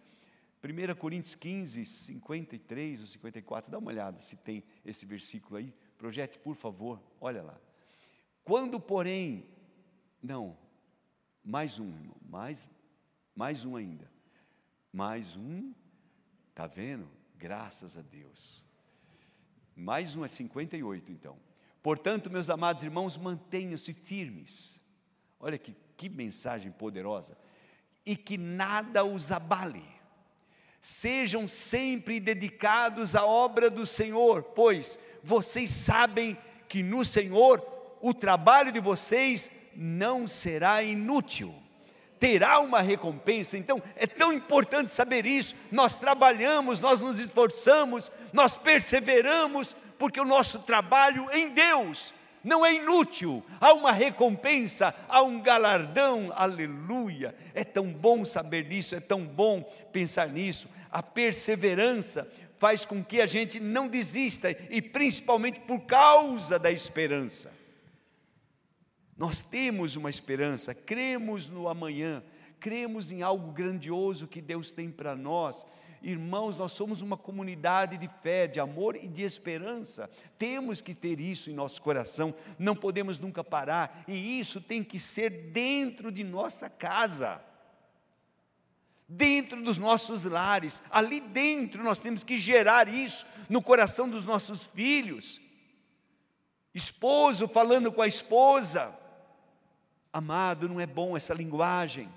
1 0.63 0.95
Coríntios 0.95 1.35
15, 1.35 1.85
53 1.85 3.01
ou 3.01 3.07
54, 3.07 3.69
dá 3.69 3.79
uma 3.79 3.91
olhada 3.91 4.21
se 4.21 4.37
tem 4.37 4.63
esse 4.85 5.05
versículo 5.05 5.57
aí. 5.57 5.73
Projete, 5.97 6.39
por 6.39 6.55
favor, 6.55 7.03
olha 7.19 7.43
lá. 7.43 7.59
Quando, 8.45 8.79
porém, 8.79 9.45
não, 10.21 10.57
mais 11.43 11.79
um, 11.79 11.89
irmão, 11.89 12.15
mais, 12.25 12.69
mais 13.35 13.65
um 13.65 13.75
ainda. 13.75 14.09
Mais 14.89 15.35
um, 15.35 15.73
está 16.49 16.65
vendo? 16.65 17.09
Graças 17.37 17.97
a 17.97 18.01
Deus. 18.01 18.63
Mais 19.75 20.15
um 20.15 20.23
é 20.23 20.29
58, 20.29 21.11
então. 21.11 21.37
Portanto, 21.81 22.31
meus 22.31 22.49
amados 22.49 22.83
irmãos, 22.83 23.17
mantenham-se 23.17 23.91
firmes. 23.91 24.81
Olha 25.43 25.57
que, 25.57 25.75
que 25.97 26.07
mensagem 26.07 26.71
poderosa. 26.71 27.37
E 28.05 28.15
que 28.15 28.37
nada 28.37 29.03
os 29.03 29.29
abale. 29.29 29.83
Sejam 30.79 31.49
sempre 31.49 32.17
dedicados 32.21 33.13
à 33.13 33.25
obra 33.25 33.69
do 33.69 33.85
Senhor, 33.85 34.41
pois 34.41 34.97
vocês 35.21 35.69
sabem 35.69 36.37
que 36.69 36.81
no 36.81 37.03
Senhor 37.03 37.61
o 38.01 38.13
trabalho 38.13 38.71
de 38.71 38.79
vocês 38.79 39.51
não 39.75 40.27
será 40.27 40.81
inútil, 40.81 41.53
terá 42.19 42.59
uma 42.59 42.79
recompensa. 42.79 43.57
Então, 43.57 43.81
é 43.97 44.07
tão 44.07 44.31
importante 44.31 44.91
saber 44.91 45.25
isso. 45.25 45.55
Nós 45.69 45.97
trabalhamos, 45.97 46.79
nós 46.79 47.01
nos 47.01 47.19
esforçamos, 47.19 48.09
nós 48.31 48.55
perseveramos, 48.55 49.75
porque 49.97 50.21
o 50.21 50.25
nosso 50.25 50.59
trabalho 50.59 51.29
em 51.31 51.49
Deus 51.49 52.13
não 52.43 52.65
é 52.65 52.73
inútil, 52.73 53.43
há 53.61 53.73
uma 53.73 53.91
recompensa, 53.91 54.93
há 55.07 55.21
um 55.21 55.41
galardão, 55.41 56.31
aleluia. 56.35 57.33
É 57.53 57.63
tão 57.63 57.91
bom 57.91 58.25
saber 58.25 58.67
disso, 58.67 58.95
é 58.95 58.99
tão 58.99 59.25
bom 59.25 59.61
pensar 59.91 60.27
nisso. 60.27 60.67
A 60.91 61.01
perseverança 61.01 62.29
faz 62.57 62.85
com 62.85 63.03
que 63.03 63.21
a 63.21 63.25
gente 63.25 63.59
não 63.59 63.87
desista, 63.87 64.51
e 64.69 64.81
principalmente 64.81 65.59
por 65.61 65.81
causa 65.81 66.59
da 66.59 66.71
esperança. 66.71 67.51
Nós 69.17 69.41
temos 69.41 69.95
uma 69.95 70.09
esperança, 70.09 70.73
cremos 70.73 71.47
no 71.47 71.69
amanhã, 71.69 72.23
cremos 72.59 73.11
em 73.11 73.21
algo 73.21 73.51
grandioso 73.51 74.27
que 74.27 74.41
Deus 74.41 74.71
tem 74.71 74.89
para 74.89 75.15
nós. 75.15 75.65
Irmãos, 76.03 76.57
nós 76.57 76.73
somos 76.73 77.01
uma 77.01 77.15
comunidade 77.15 77.97
de 77.97 78.07
fé, 78.07 78.45
de 78.45 78.59
amor 78.59 78.95
e 78.95 79.07
de 79.07 79.23
esperança. 79.23 80.09
Temos 80.37 80.81
que 80.81 80.93
ter 80.93 81.19
isso 81.19 81.49
em 81.49 81.53
nosso 81.53 81.81
coração, 81.81 82.35
não 82.59 82.75
podemos 82.75 83.17
nunca 83.17 83.43
parar, 83.43 84.03
e 84.07 84.39
isso 84.39 84.59
tem 84.59 84.83
que 84.83 84.99
ser 84.99 85.29
dentro 85.29 86.11
de 86.11 86.23
nossa 86.23 86.69
casa, 86.69 87.41
dentro 89.07 89.63
dos 89.63 89.77
nossos 89.77 90.23
lares, 90.25 90.83
ali 90.91 91.21
dentro 91.21 91.81
nós 91.81 91.99
temos 91.99 92.23
que 92.23 92.37
gerar 92.37 92.87
isso 92.87 93.25
no 93.47 93.61
coração 93.61 94.09
dos 94.09 94.25
nossos 94.25 94.65
filhos. 94.65 95.39
Esposo 96.73 97.47
falando 97.47 97.91
com 97.91 98.01
a 98.01 98.07
esposa, 98.07 98.99
Amado, 100.13 100.69
não 100.69 100.79
é 100.79 100.85
bom 100.85 101.17
essa 101.17 101.33
linguagem. 101.33 102.07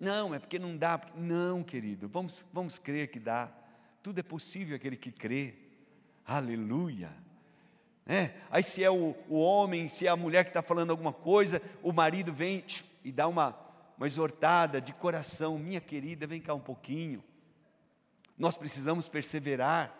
Não, 0.00 0.34
é 0.34 0.38
porque 0.38 0.58
não 0.58 0.74
dá. 0.74 0.98
Não, 1.14 1.62
querido, 1.62 2.08
vamos, 2.08 2.46
vamos 2.50 2.78
crer 2.78 3.10
que 3.10 3.20
dá. 3.20 3.52
Tudo 4.02 4.18
é 4.18 4.22
possível 4.22 4.74
aquele 4.74 4.96
que 4.96 5.12
crê. 5.12 5.54
Aleluia. 6.24 7.12
É, 8.06 8.34
aí 8.50 8.62
se 8.62 8.82
é 8.82 8.90
o, 8.90 9.14
o 9.28 9.38
homem, 9.38 9.88
se 9.88 10.06
é 10.06 10.10
a 10.10 10.16
mulher 10.16 10.44
que 10.44 10.50
está 10.50 10.62
falando 10.62 10.90
alguma 10.90 11.12
coisa, 11.12 11.60
o 11.82 11.92
marido 11.92 12.32
vem 12.32 12.64
e 13.04 13.12
dá 13.12 13.28
uma, 13.28 13.54
uma 13.96 14.06
exortada 14.06 14.80
de 14.80 14.92
coração, 14.94 15.58
minha 15.58 15.80
querida, 15.80 16.26
vem 16.26 16.40
cá 16.40 16.54
um 16.54 16.60
pouquinho. 16.60 17.22
Nós 18.38 18.56
precisamos 18.56 19.06
perseverar. 19.06 19.94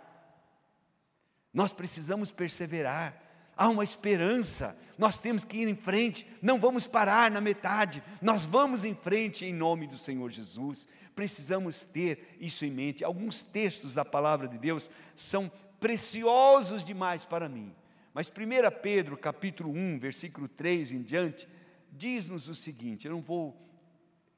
Nós 1.52 1.74
precisamos 1.74 2.30
perseverar. 2.30 3.22
Há 3.60 3.68
uma 3.68 3.84
esperança. 3.84 4.74
Nós 4.96 5.18
temos 5.18 5.44
que 5.44 5.58
ir 5.58 5.68
em 5.68 5.76
frente, 5.76 6.26
não 6.40 6.58
vamos 6.58 6.86
parar 6.86 7.30
na 7.30 7.42
metade, 7.42 8.02
nós 8.20 8.46
vamos 8.46 8.86
em 8.86 8.94
frente 8.94 9.44
em 9.44 9.52
nome 9.52 9.86
do 9.86 9.98
Senhor 9.98 10.30
Jesus. 10.30 10.88
Precisamos 11.14 11.84
ter 11.84 12.36
isso 12.40 12.64
em 12.64 12.70
mente. 12.70 13.04
Alguns 13.04 13.42
textos 13.42 13.92
da 13.92 14.04
palavra 14.04 14.48
de 14.48 14.56
Deus 14.56 14.88
são 15.14 15.52
preciosos 15.78 16.82
demais 16.82 17.26
para 17.26 17.50
mim. 17.50 17.74
Mas 18.14 18.28
1 18.28 18.32
Pedro, 18.80 19.16
capítulo 19.18 19.70
1, 19.70 19.98
versículo 19.98 20.48
3 20.48 20.92
em 20.92 21.02
diante, 21.02 21.46
diz-nos 21.92 22.48
o 22.48 22.54
seguinte: 22.54 23.06
eu 23.06 23.12
não 23.12 23.20
vou, 23.20 23.54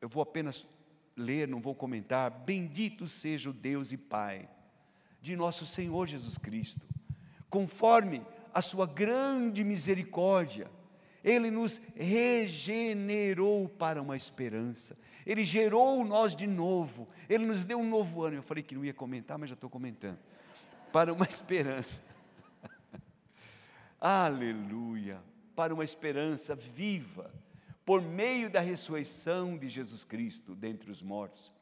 eu 0.01 0.09
vou 0.09 0.23
apenas 0.23 0.67
ler, 1.17 1.47
não 1.47 1.61
vou 1.61 1.77
comentar. 1.77 2.29
Bendito 2.29 3.07
seja 3.07 3.51
o 3.51 3.53
Deus 3.53 3.93
e 3.93 3.97
Pai 3.97 4.49
de 5.21 5.37
nosso 5.37 5.65
Senhor 5.65 6.09
Jesus 6.09 6.37
Cristo, 6.37 6.85
conforme 7.49 8.23
a 8.53 8.61
sua 8.63 8.87
grande 8.87 9.65
misericórdia, 9.65 10.71
Ele 11.23 11.51
nos 11.51 11.81
regenerou 11.95 13.69
para 13.69 14.03
uma 14.03 14.17
esperança, 14.17 14.97
Ele 15.27 15.45
gerou 15.45 16.05
nós 16.05 16.35
de 16.35 16.47
novo, 16.47 17.09
Ele 17.29 17.47
nos 17.47 17.65
deu 17.65 17.79
um 17.79 17.89
novo 17.89 18.23
ano. 18.23 18.37
Eu 18.37 18.43
falei 18.43 18.63
que 18.63 18.75
não 18.75 18.85
ia 18.85 18.95
comentar, 18.95 19.39
mas 19.39 19.51
já 19.51 19.55
estou 19.55 19.71
comentando. 19.71 20.19
Para 20.93 21.13
uma 21.13 21.27
esperança. 21.31 22.03
Aleluia! 24.01 25.21
Para 25.55 25.75
uma 25.75 25.85
esperança 25.85 26.55
viva, 26.55 27.33
por 27.85 28.01
meio 28.01 28.49
da 28.49 28.61
ressurreição 28.61 29.59
de 29.59 29.69
Jesus 29.69 30.05
Cristo 30.05 30.55
dentre 30.55 30.91
os 30.91 31.03
mortos 31.03 31.55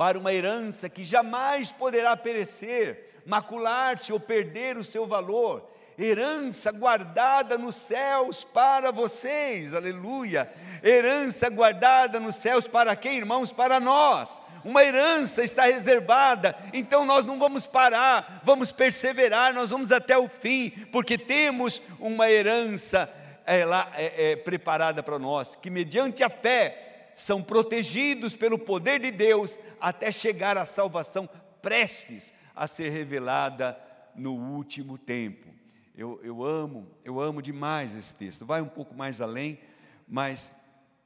para 0.00 0.18
uma 0.18 0.32
herança 0.32 0.88
que 0.88 1.04
jamais 1.04 1.70
poderá 1.72 2.16
perecer, 2.16 3.09
macular-se 3.26 4.12
ou 4.12 4.20
perder 4.20 4.76
o 4.76 4.84
seu 4.84 5.06
valor, 5.06 5.70
herança 5.98 6.72
guardada 6.72 7.58
nos 7.58 7.76
céus 7.76 8.42
para 8.42 8.90
vocês, 8.90 9.74
aleluia. 9.74 10.50
Herança 10.82 11.48
guardada 11.50 12.18
nos 12.18 12.36
céus 12.36 12.66
para 12.66 12.96
quem, 12.96 13.18
irmãos? 13.18 13.52
Para 13.52 13.78
nós. 13.78 14.40
Uma 14.64 14.84
herança 14.84 15.42
está 15.42 15.64
reservada, 15.64 16.54
então 16.72 17.06
nós 17.06 17.24
não 17.24 17.38
vamos 17.38 17.66
parar, 17.66 18.40
vamos 18.44 18.70
perseverar, 18.70 19.54
nós 19.54 19.70
vamos 19.70 19.90
até 19.90 20.18
o 20.18 20.28
fim, 20.28 20.70
porque 20.92 21.16
temos 21.16 21.80
uma 21.98 22.30
herança 22.30 23.10
é, 23.46 23.64
lá, 23.64 23.90
é, 23.96 24.32
é, 24.32 24.36
preparada 24.36 25.02
para 25.02 25.18
nós, 25.18 25.56
que 25.56 25.70
mediante 25.70 26.22
a 26.22 26.28
fé 26.28 27.10
são 27.14 27.42
protegidos 27.42 28.34
pelo 28.34 28.58
poder 28.58 29.00
de 29.00 29.10
Deus 29.10 29.58
até 29.80 30.12
chegar 30.12 30.58
à 30.58 30.66
salvação 30.66 31.28
prestes 31.62 32.34
a 32.60 32.66
ser 32.66 32.90
revelada 32.90 33.74
no 34.14 34.34
último 34.34 34.98
tempo. 34.98 35.48
Eu, 35.96 36.20
eu 36.22 36.44
amo, 36.44 36.86
eu 37.02 37.18
amo 37.18 37.40
demais 37.40 37.96
esse 37.96 38.12
texto. 38.12 38.44
Vai 38.44 38.60
um 38.60 38.68
pouco 38.68 38.94
mais 38.94 39.22
além, 39.22 39.58
mas 40.06 40.54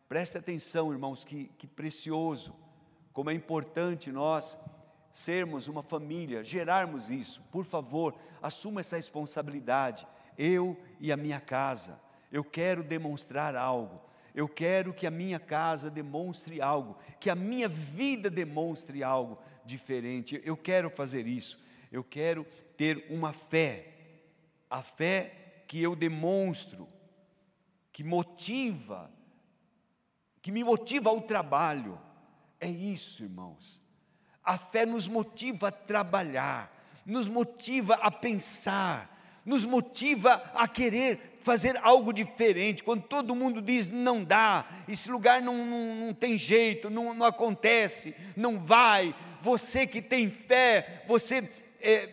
preste 0.09 0.37
atenção, 0.37 0.91
irmãos, 0.91 1.23
que, 1.23 1.45
que 1.57 1.69
precioso, 1.69 2.53
como 3.13 3.31
é 3.31 3.35
importante 3.35 4.11
nós 4.11 4.59
sermos 5.13 5.69
uma 5.69 5.85
família, 5.85 6.43
gerarmos 6.43 7.09
isso. 7.09 7.41
Por 7.53 7.65
favor, 7.65 8.17
assuma 8.43 8.81
essa 8.81 8.97
responsabilidade. 8.97 10.05
Eu 10.37 10.77
e 10.99 11.13
a 11.13 11.17
minha 11.17 11.39
casa, 11.39 12.01
eu 12.33 12.43
quero 12.43 12.83
demonstrar 12.83 13.55
algo. 13.55 14.01
Eu 14.35 14.49
quero 14.49 14.93
que 14.93 15.07
a 15.07 15.11
minha 15.11 15.39
casa 15.39 15.89
demonstre 15.89 16.61
algo, 16.61 16.99
que 17.21 17.31
a 17.31 17.37
minha 17.37 17.69
vida 17.69 18.29
demonstre 18.29 19.03
algo 19.03 19.39
diferente. 19.65 20.41
Eu 20.45 20.57
quero 20.57 20.91
fazer 20.91 21.27
isso. 21.27 21.63
Eu 21.93 22.03
quero 22.03 22.45
ter 22.77 23.07
uma 23.09 23.33
fé, 23.33 23.95
a 24.69 24.83
fé 24.83 25.63
que 25.69 25.81
eu 25.81 25.95
demonstro, 25.95 26.89
que 27.93 28.03
motiva, 28.03 29.09
que 30.43 30.51
me 30.51 30.65
motiva 30.65 31.11
ao 31.11 31.21
trabalho. 31.21 32.01
É 32.61 32.69
isso, 32.69 33.23
irmãos. 33.23 33.81
A 34.43 34.59
fé 34.59 34.85
nos 34.85 35.07
motiva 35.07 35.69
a 35.69 35.73
trabalhar, 35.73 36.71
nos 37.07 37.29
motiva 37.29 37.95
a 37.95 38.11
pensar, 38.11 39.43
nos 39.45 39.65
motiva 39.65 40.33
a 40.55 40.67
querer 40.67 41.34
fazer 41.45 41.79
algo 41.83 42.13
diferente. 42.13 42.83
Quando 42.83 43.03
todo 43.03 43.35
mundo 43.35 43.61
diz 43.61 43.87
não 43.87 44.25
dá, 44.25 44.67
esse 44.89 45.11
lugar 45.11 45.43
não, 45.43 45.55
não, 45.65 45.95
não 45.95 46.15
tem 46.15 46.39
jeito, 46.39 46.89
não, 46.89 47.13
não, 47.13 47.27
acontece, 47.27 48.15
não 48.35 48.59
vai. 48.59 49.15
Você 49.43 49.87
que 49.87 50.01
tem 50.01 50.31
fé, 50.31 51.05
você, 51.07 51.49
é, 51.83 52.09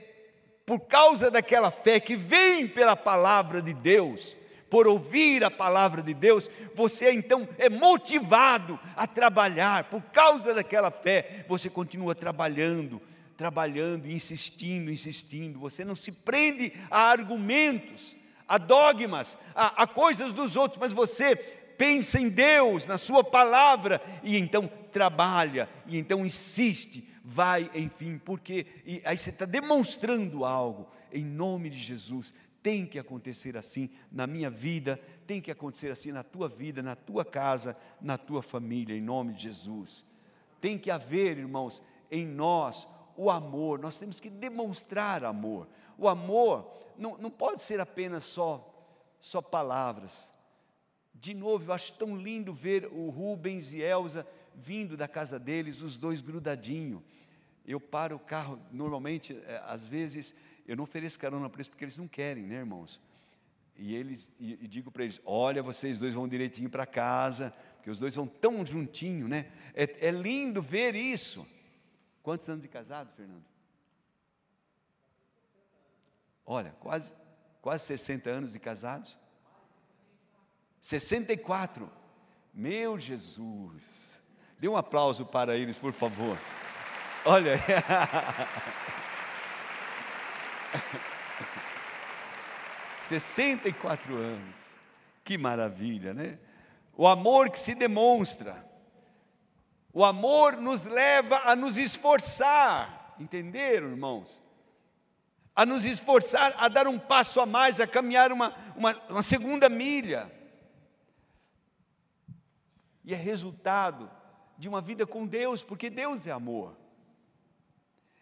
por 0.66 0.82
causa 0.82 1.32
daquela 1.32 1.72
fé 1.72 2.00
que 2.00 2.16
vem 2.16 2.68
pela 2.68 2.96
palavra 2.96 3.62
de 3.62 3.74
Deus, 3.74 4.36
por 4.70 4.86
ouvir 4.86 5.44
a 5.46 5.50
palavra 5.50 6.02
de 6.02 6.14
Deus, 6.14 6.52
você 6.76 7.12
então 7.14 7.48
é 7.58 7.70
motivado 7.70 8.78
a 8.98 9.08
trabalhar, 9.08 9.86
por 9.86 10.02
causa 10.02 10.54
daquela 10.54 10.92
fé, 10.92 11.46
você 11.48 11.70
continua 11.70 12.14
trabalhando, 12.14 13.02
trabalhando, 13.38 14.10
insistindo, 14.10 14.92
insistindo, 14.92 15.58
você 15.58 15.86
não 15.86 15.96
se 15.96 16.12
prende 16.12 16.74
a 16.90 17.00
argumentos, 17.00 18.18
a 18.52 18.58
dogmas, 18.58 19.38
a, 19.56 19.84
a 19.84 19.88
coisas 19.88 20.34
dos 20.34 20.58
outros, 20.58 20.78
mas 20.78 20.92
você 20.92 21.38
pensa 21.38 22.20
em 22.20 22.28
Deus, 22.28 22.86
na 22.86 22.98
Sua 22.98 23.24
palavra, 23.24 24.02
e 24.22 24.38
então 24.38 24.70
trabalha, 24.92 25.70
e 25.88 25.98
então 25.98 26.26
insiste, 26.26 27.08
vai, 27.24 27.72
enfim, 27.74 28.18
porque 28.18 28.66
e 28.86 29.02
aí 29.06 29.16
você 29.16 29.30
está 29.30 29.46
demonstrando 29.46 30.44
algo, 30.44 30.90
em 31.14 31.24
nome 31.24 31.70
de 31.70 31.78
Jesus. 31.78 32.34
Tem 32.62 32.86
que 32.86 33.00
acontecer 33.00 33.56
assim 33.56 33.90
na 34.12 34.28
minha 34.28 34.50
vida, 34.50 35.00
tem 35.26 35.40
que 35.40 35.50
acontecer 35.50 35.90
assim 35.90 36.12
na 36.12 36.22
tua 36.22 36.50
vida, 36.50 36.84
na 36.84 36.96
tua 36.96 37.24
casa, 37.24 37.78
na 38.02 38.18
tua 38.18 38.44
família, 38.44 38.94
em 38.94 39.02
nome 39.02 39.34
de 39.34 39.44
Jesus. 39.44 40.06
Tem 40.60 40.78
que 40.78 40.92
haver, 40.92 41.38
irmãos, 41.38 41.82
em 42.12 42.28
nós 42.28 42.86
o 43.16 43.30
amor, 43.30 43.80
nós 43.80 43.98
temos 43.98 44.20
que 44.20 44.30
demonstrar 44.30 45.24
amor. 45.24 45.68
O 45.98 46.08
amor 46.08 46.72
não, 46.98 47.18
não 47.18 47.32
pode 47.32 47.62
ser 47.62 47.80
apenas 47.80 48.24
só, 48.24 48.68
só 49.20 49.42
palavras. 49.42 50.32
De 51.14 51.34
novo, 51.34 51.66
eu 51.66 51.74
acho 51.74 51.94
tão 51.94 52.16
lindo 52.16 52.54
ver 52.54 52.88
o 52.88 53.10
Rubens 53.10 53.74
e 53.74 53.82
Elza 53.82 54.26
vindo 54.56 54.98
da 54.98 55.08
casa 55.08 55.40
deles, 55.40 55.82
os 55.82 55.98
dois 55.98 56.22
grudadinhos. 56.22 57.02
Eu 57.66 57.80
paro 57.80 58.16
o 58.16 58.20
carro, 58.20 58.60
normalmente, 58.72 59.40
é, 59.46 59.62
às 59.66 59.88
vezes, 59.88 60.36
eu 60.68 60.76
não 60.76 60.84
ofereço 60.84 61.20
carona 61.20 61.50
para 61.50 61.58
eles 61.58 61.68
porque 61.68 61.84
eles 61.84 61.98
não 61.98 62.08
querem, 62.08 62.46
né, 62.46 62.56
irmãos? 62.56 63.00
E, 63.78 63.96
eles, 63.96 64.32
e, 64.40 64.54
e 64.62 64.68
digo 64.68 64.92
para 64.92 65.04
eles: 65.04 65.22
olha, 65.26 65.64
vocês 65.64 66.00
dois 66.00 66.14
vão 66.14 66.28
direitinho 66.28 66.70
para 66.70 66.86
casa, 66.86 67.54
porque 67.76 67.90
os 67.90 68.00
dois 68.00 68.16
vão 68.16 68.28
tão 68.28 68.66
juntinho, 68.66 69.28
né? 69.28 69.52
É, 69.74 70.08
é 70.08 70.12
lindo 70.12 70.62
ver 70.62 70.96
isso. 70.96 71.48
Quantos 72.22 72.48
anos 72.50 72.62
de 72.62 72.68
casado, 72.68 73.12
Fernando? 73.16 73.51
Olha, 76.46 76.76
quase, 76.80 77.14
quase 77.62 77.86
60 77.86 78.30
anos 78.30 78.54
de 78.54 78.60
casados. 78.60 79.18
64. 80.82 81.92
Meu 82.54 83.00
Jesus. 83.00 84.12
Dê 84.60 84.68
um 84.68 84.76
aplauso 84.78 85.26
para 85.26 85.56
eles, 85.56 85.78
por 85.78 85.94
favor. 85.94 86.38
Olha. 87.26 87.60
64 92.98 94.16
anos. 94.16 94.58
Que 95.24 95.38
maravilha, 95.38 96.14
né? 96.14 96.40
O 96.96 97.08
amor 97.08 97.50
que 97.50 97.60
se 97.60 97.76
demonstra. 97.76 98.70
O 99.94 100.06
amor 100.06 100.58
nos 100.58 100.86
leva 100.86 101.42
a 101.46 101.56
nos 101.56 101.78
esforçar. 101.78 103.16
Entenderam, 103.20 103.90
irmãos? 103.90 104.42
A 105.56 105.66
nos 105.66 105.86
esforçar, 105.86 106.56
a 106.58 106.68
dar 106.68 106.88
um 106.88 106.98
passo 106.98 107.40
a 107.42 107.46
mais, 107.46 107.80
a 107.80 107.88
caminhar 107.88 108.32
uma, 108.32 108.56
uma, 108.76 108.96
uma 109.10 109.22
segunda 109.22 109.68
milha. 109.70 110.32
E 113.04 113.14
é 113.14 113.18
resultado 113.18 114.10
de 114.58 114.70
uma 114.70 114.82
vida 114.82 115.06
com 115.06 115.26
Deus, 115.26 115.64
porque 115.64 115.90
Deus 115.90 116.28
é 116.28 116.32
amor. 116.32 116.78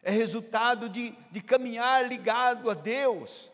É 0.02 0.12
resultado 0.12 0.88
de, 0.90 1.14
de 1.32 1.42
caminhar 1.42 2.08
ligado 2.08 2.70
a 2.70 2.74
Deus, 2.74 3.52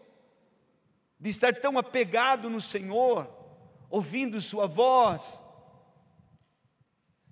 de 1.19 1.29
estar 1.29 1.53
tão 1.55 1.77
apegado 1.77 2.49
no 2.49 2.61
Senhor, 2.61 3.27
ouvindo 3.89 4.39
Sua 4.39 4.67
voz, 4.67 5.41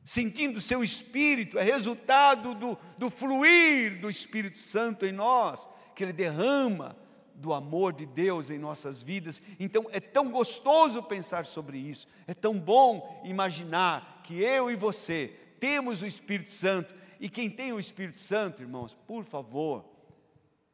sentindo 0.04 0.60
Seu 0.60 0.84
Espírito, 0.84 1.58
é 1.58 1.64
resultado 1.64 2.54
do, 2.56 2.78
do 2.98 3.10
fluir 3.10 4.02
do 4.02 4.10
Espírito 4.10 4.60
Santo 4.60 5.06
em 5.06 5.12
nós, 5.12 5.70
que 5.96 6.04
Ele 6.04 6.14
derrama 6.14 6.96
do 7.36 7.54
amor 7.54 7.94
de 7.94 8.06
Deus 8.06 8.50
em 8.50 8.58
nossas 8.58 9.02
vidas. 9.02 9.42
Então 9.60 9.88
é 9.92 10.00
tão 10.00 10.32
gostoso 10.32 11.02
pensar 11.04 11.46
sobre 11.46 11.78
isso, 11.78 12.08
é 12.28 12.34
tão 12.34 12.60
bom 12.60 13.22
imaginar 13.24 14.22
que 14.24 14.42
eu 14.42 14.70
e 14.70 14.76
você 14.76 15.40
temos 15.60 16.02
o 16.02 16.06
Espírito 16.06 16.52
Santo. 16.52 16.94
E 17.20 17.30
quem 17.30 17.50
tem 17.50 17.72
o 17.72 17.80
Espírito 17.80 18.18
Santo, 18.18 18.62
irmãos, 18.62 18.94
por 19.08 19.24
favor, 19.24 19.86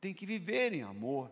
tem 0.01 0.13
que 0.13 0.25
viver 0.25 0.73
em 0.73 0.81
amor. 0.81 1.31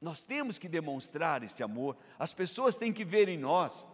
Nós 0.00 0.22
temos 0.22 0.58
que 0.58 0.68
demonstrar 0.68 1.42
esse 1.42 1.62
amor, 1.62 1.96
as 2.18 2.34
pessoas 2.34 2.76
têm 2.76 2.92
que 2.92 3.04
ver 3.04 3.28
em 3.28 3.38
nós 3.38 3.86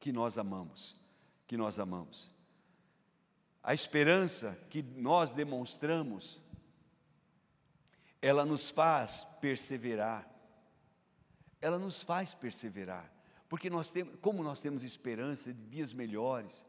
que 0.00 0.12
nós 0.12 0.36
amamos, 0.36 0.98
que 1.46 1.56
nós 1.56 1.78
amamos. 1.78 2.34
A 3.62 3.74
esperança 3.74 4.58
que 4.70 4.82
nós 4.82 5.32
demonstramos, 5.32 6.42
ela 8.22 8.44
nos 8.44 8.70
faz 8.70 9.26
perseverar. 9.40 10.28
Ela 11.60 11.78
nos 11.78 12.02
faz 12.02 12.32
perseverar, 12.32 13.12
porque 13.46 13.68
nós 13.68 13.92
temos, 13.92 14.14
como 14.22 14.42
nós 14.42 14.62
temos 14.62 14.82
esperança 14.82 15.52
de 15.52 15.62
dias 15.66 15.92
melhores, 15.92 16.64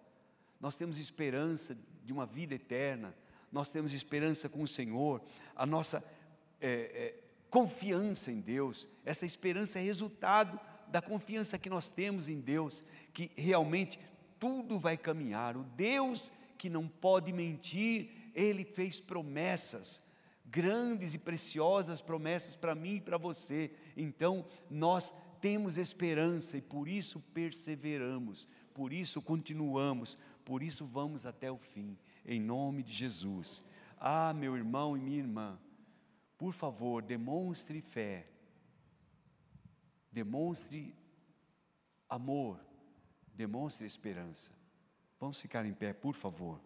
nós 0.60 0.76
temos 0.76 0.98
esperança 0.98 1.78
de 2.04 2.12
uma 2.12 2.26
vida 2.26 2.56
eterna, 2.56 3.16
nós 3.52 3.72
temos 3.72 3.94
esperança 3.94 4.50
com 4.50 4.64
o 4.64 4.68
Senhor, 4.68 5.22
a 5.56 5.66
nossa 5.66 6.04
é, 6.60 6.70
é, 6.70 7.20
confiança 7.50 8.34
em 8.34 8.42
Deus, 8.42 8.89
essa 9.06 9.26
esperança 9.26 9.80
é 9.80 9.82
resultado 9.82 10.60
da 10.89 11.02
confiança 11.02 11.58
que 11.58 11.70
nós 11.70 11.88
temos 11.88 12.28
em 12.28 12.42
Deus, 12.42 12.84
que 13.14 13.32
realmente 13.38 13.98
tudo 14.38 14.78
vai 14.78 14.98
caminhar. 14.98 15.56
O 15.56 15.64
Deus 15.64 16.34
que 16.62 16.70
não 16.70 16.88
pode 16.88 17.34
mentir, 17.34 18.12
Ele 18.36 18.64
fez 18.64 18.99
promessas, 18.99 20.03
grandes 20.45 21.16
e 21.16 21.18
preciosas 21.18 22.01
promessas 22.01 22.55
para 22.55 22.76
mim 22.76 22.97
e 22.97 23.01
para 23.01 23.18
você. 23.18 23.72
Então, 23.97 24.45
nós 24.70 25.12
temos 25.41 25.80
esperança 25.80 26.57
e 26.57 26.62
por 26.62 26.88
isso 26.88 27.20
perseveramos, 27.34 28.47
por 28.76 28.93
isso 28.93 29.24
continuamos, 29.24 30.16
por 30.45 30.62
isso 30.62 30.86
vamos 30.86 31.26
até 31.26 31.51
o 31.51 31.57
fim, 31.57 31.97
em 32.24 32.39
nome 32.39 32.84
de 32.84 32.93
Jesus. 32.93 33.64
Ah, 33.99 34.32
meu 34.32 34.55
irmão 34.55 34.95
e 34.95 35.01
minha 35.01 35.18
irmã, 35.18 35.59
por 36.38 36.53
favor, 36.53 37.01
demonstre 37.01 37.82
fé, 37.82 38.28
demonstre 40.12 40.93
amor, 42.07 42.59
demonstre 43.34 43.88
esperança. 43.88 44.61
Vamos 45.22 45.39
ficar 45.39 45.63
em 45.67 45.72
pé, 45.72 45.93
por 45.93 46.15
favor. 46.15 46.59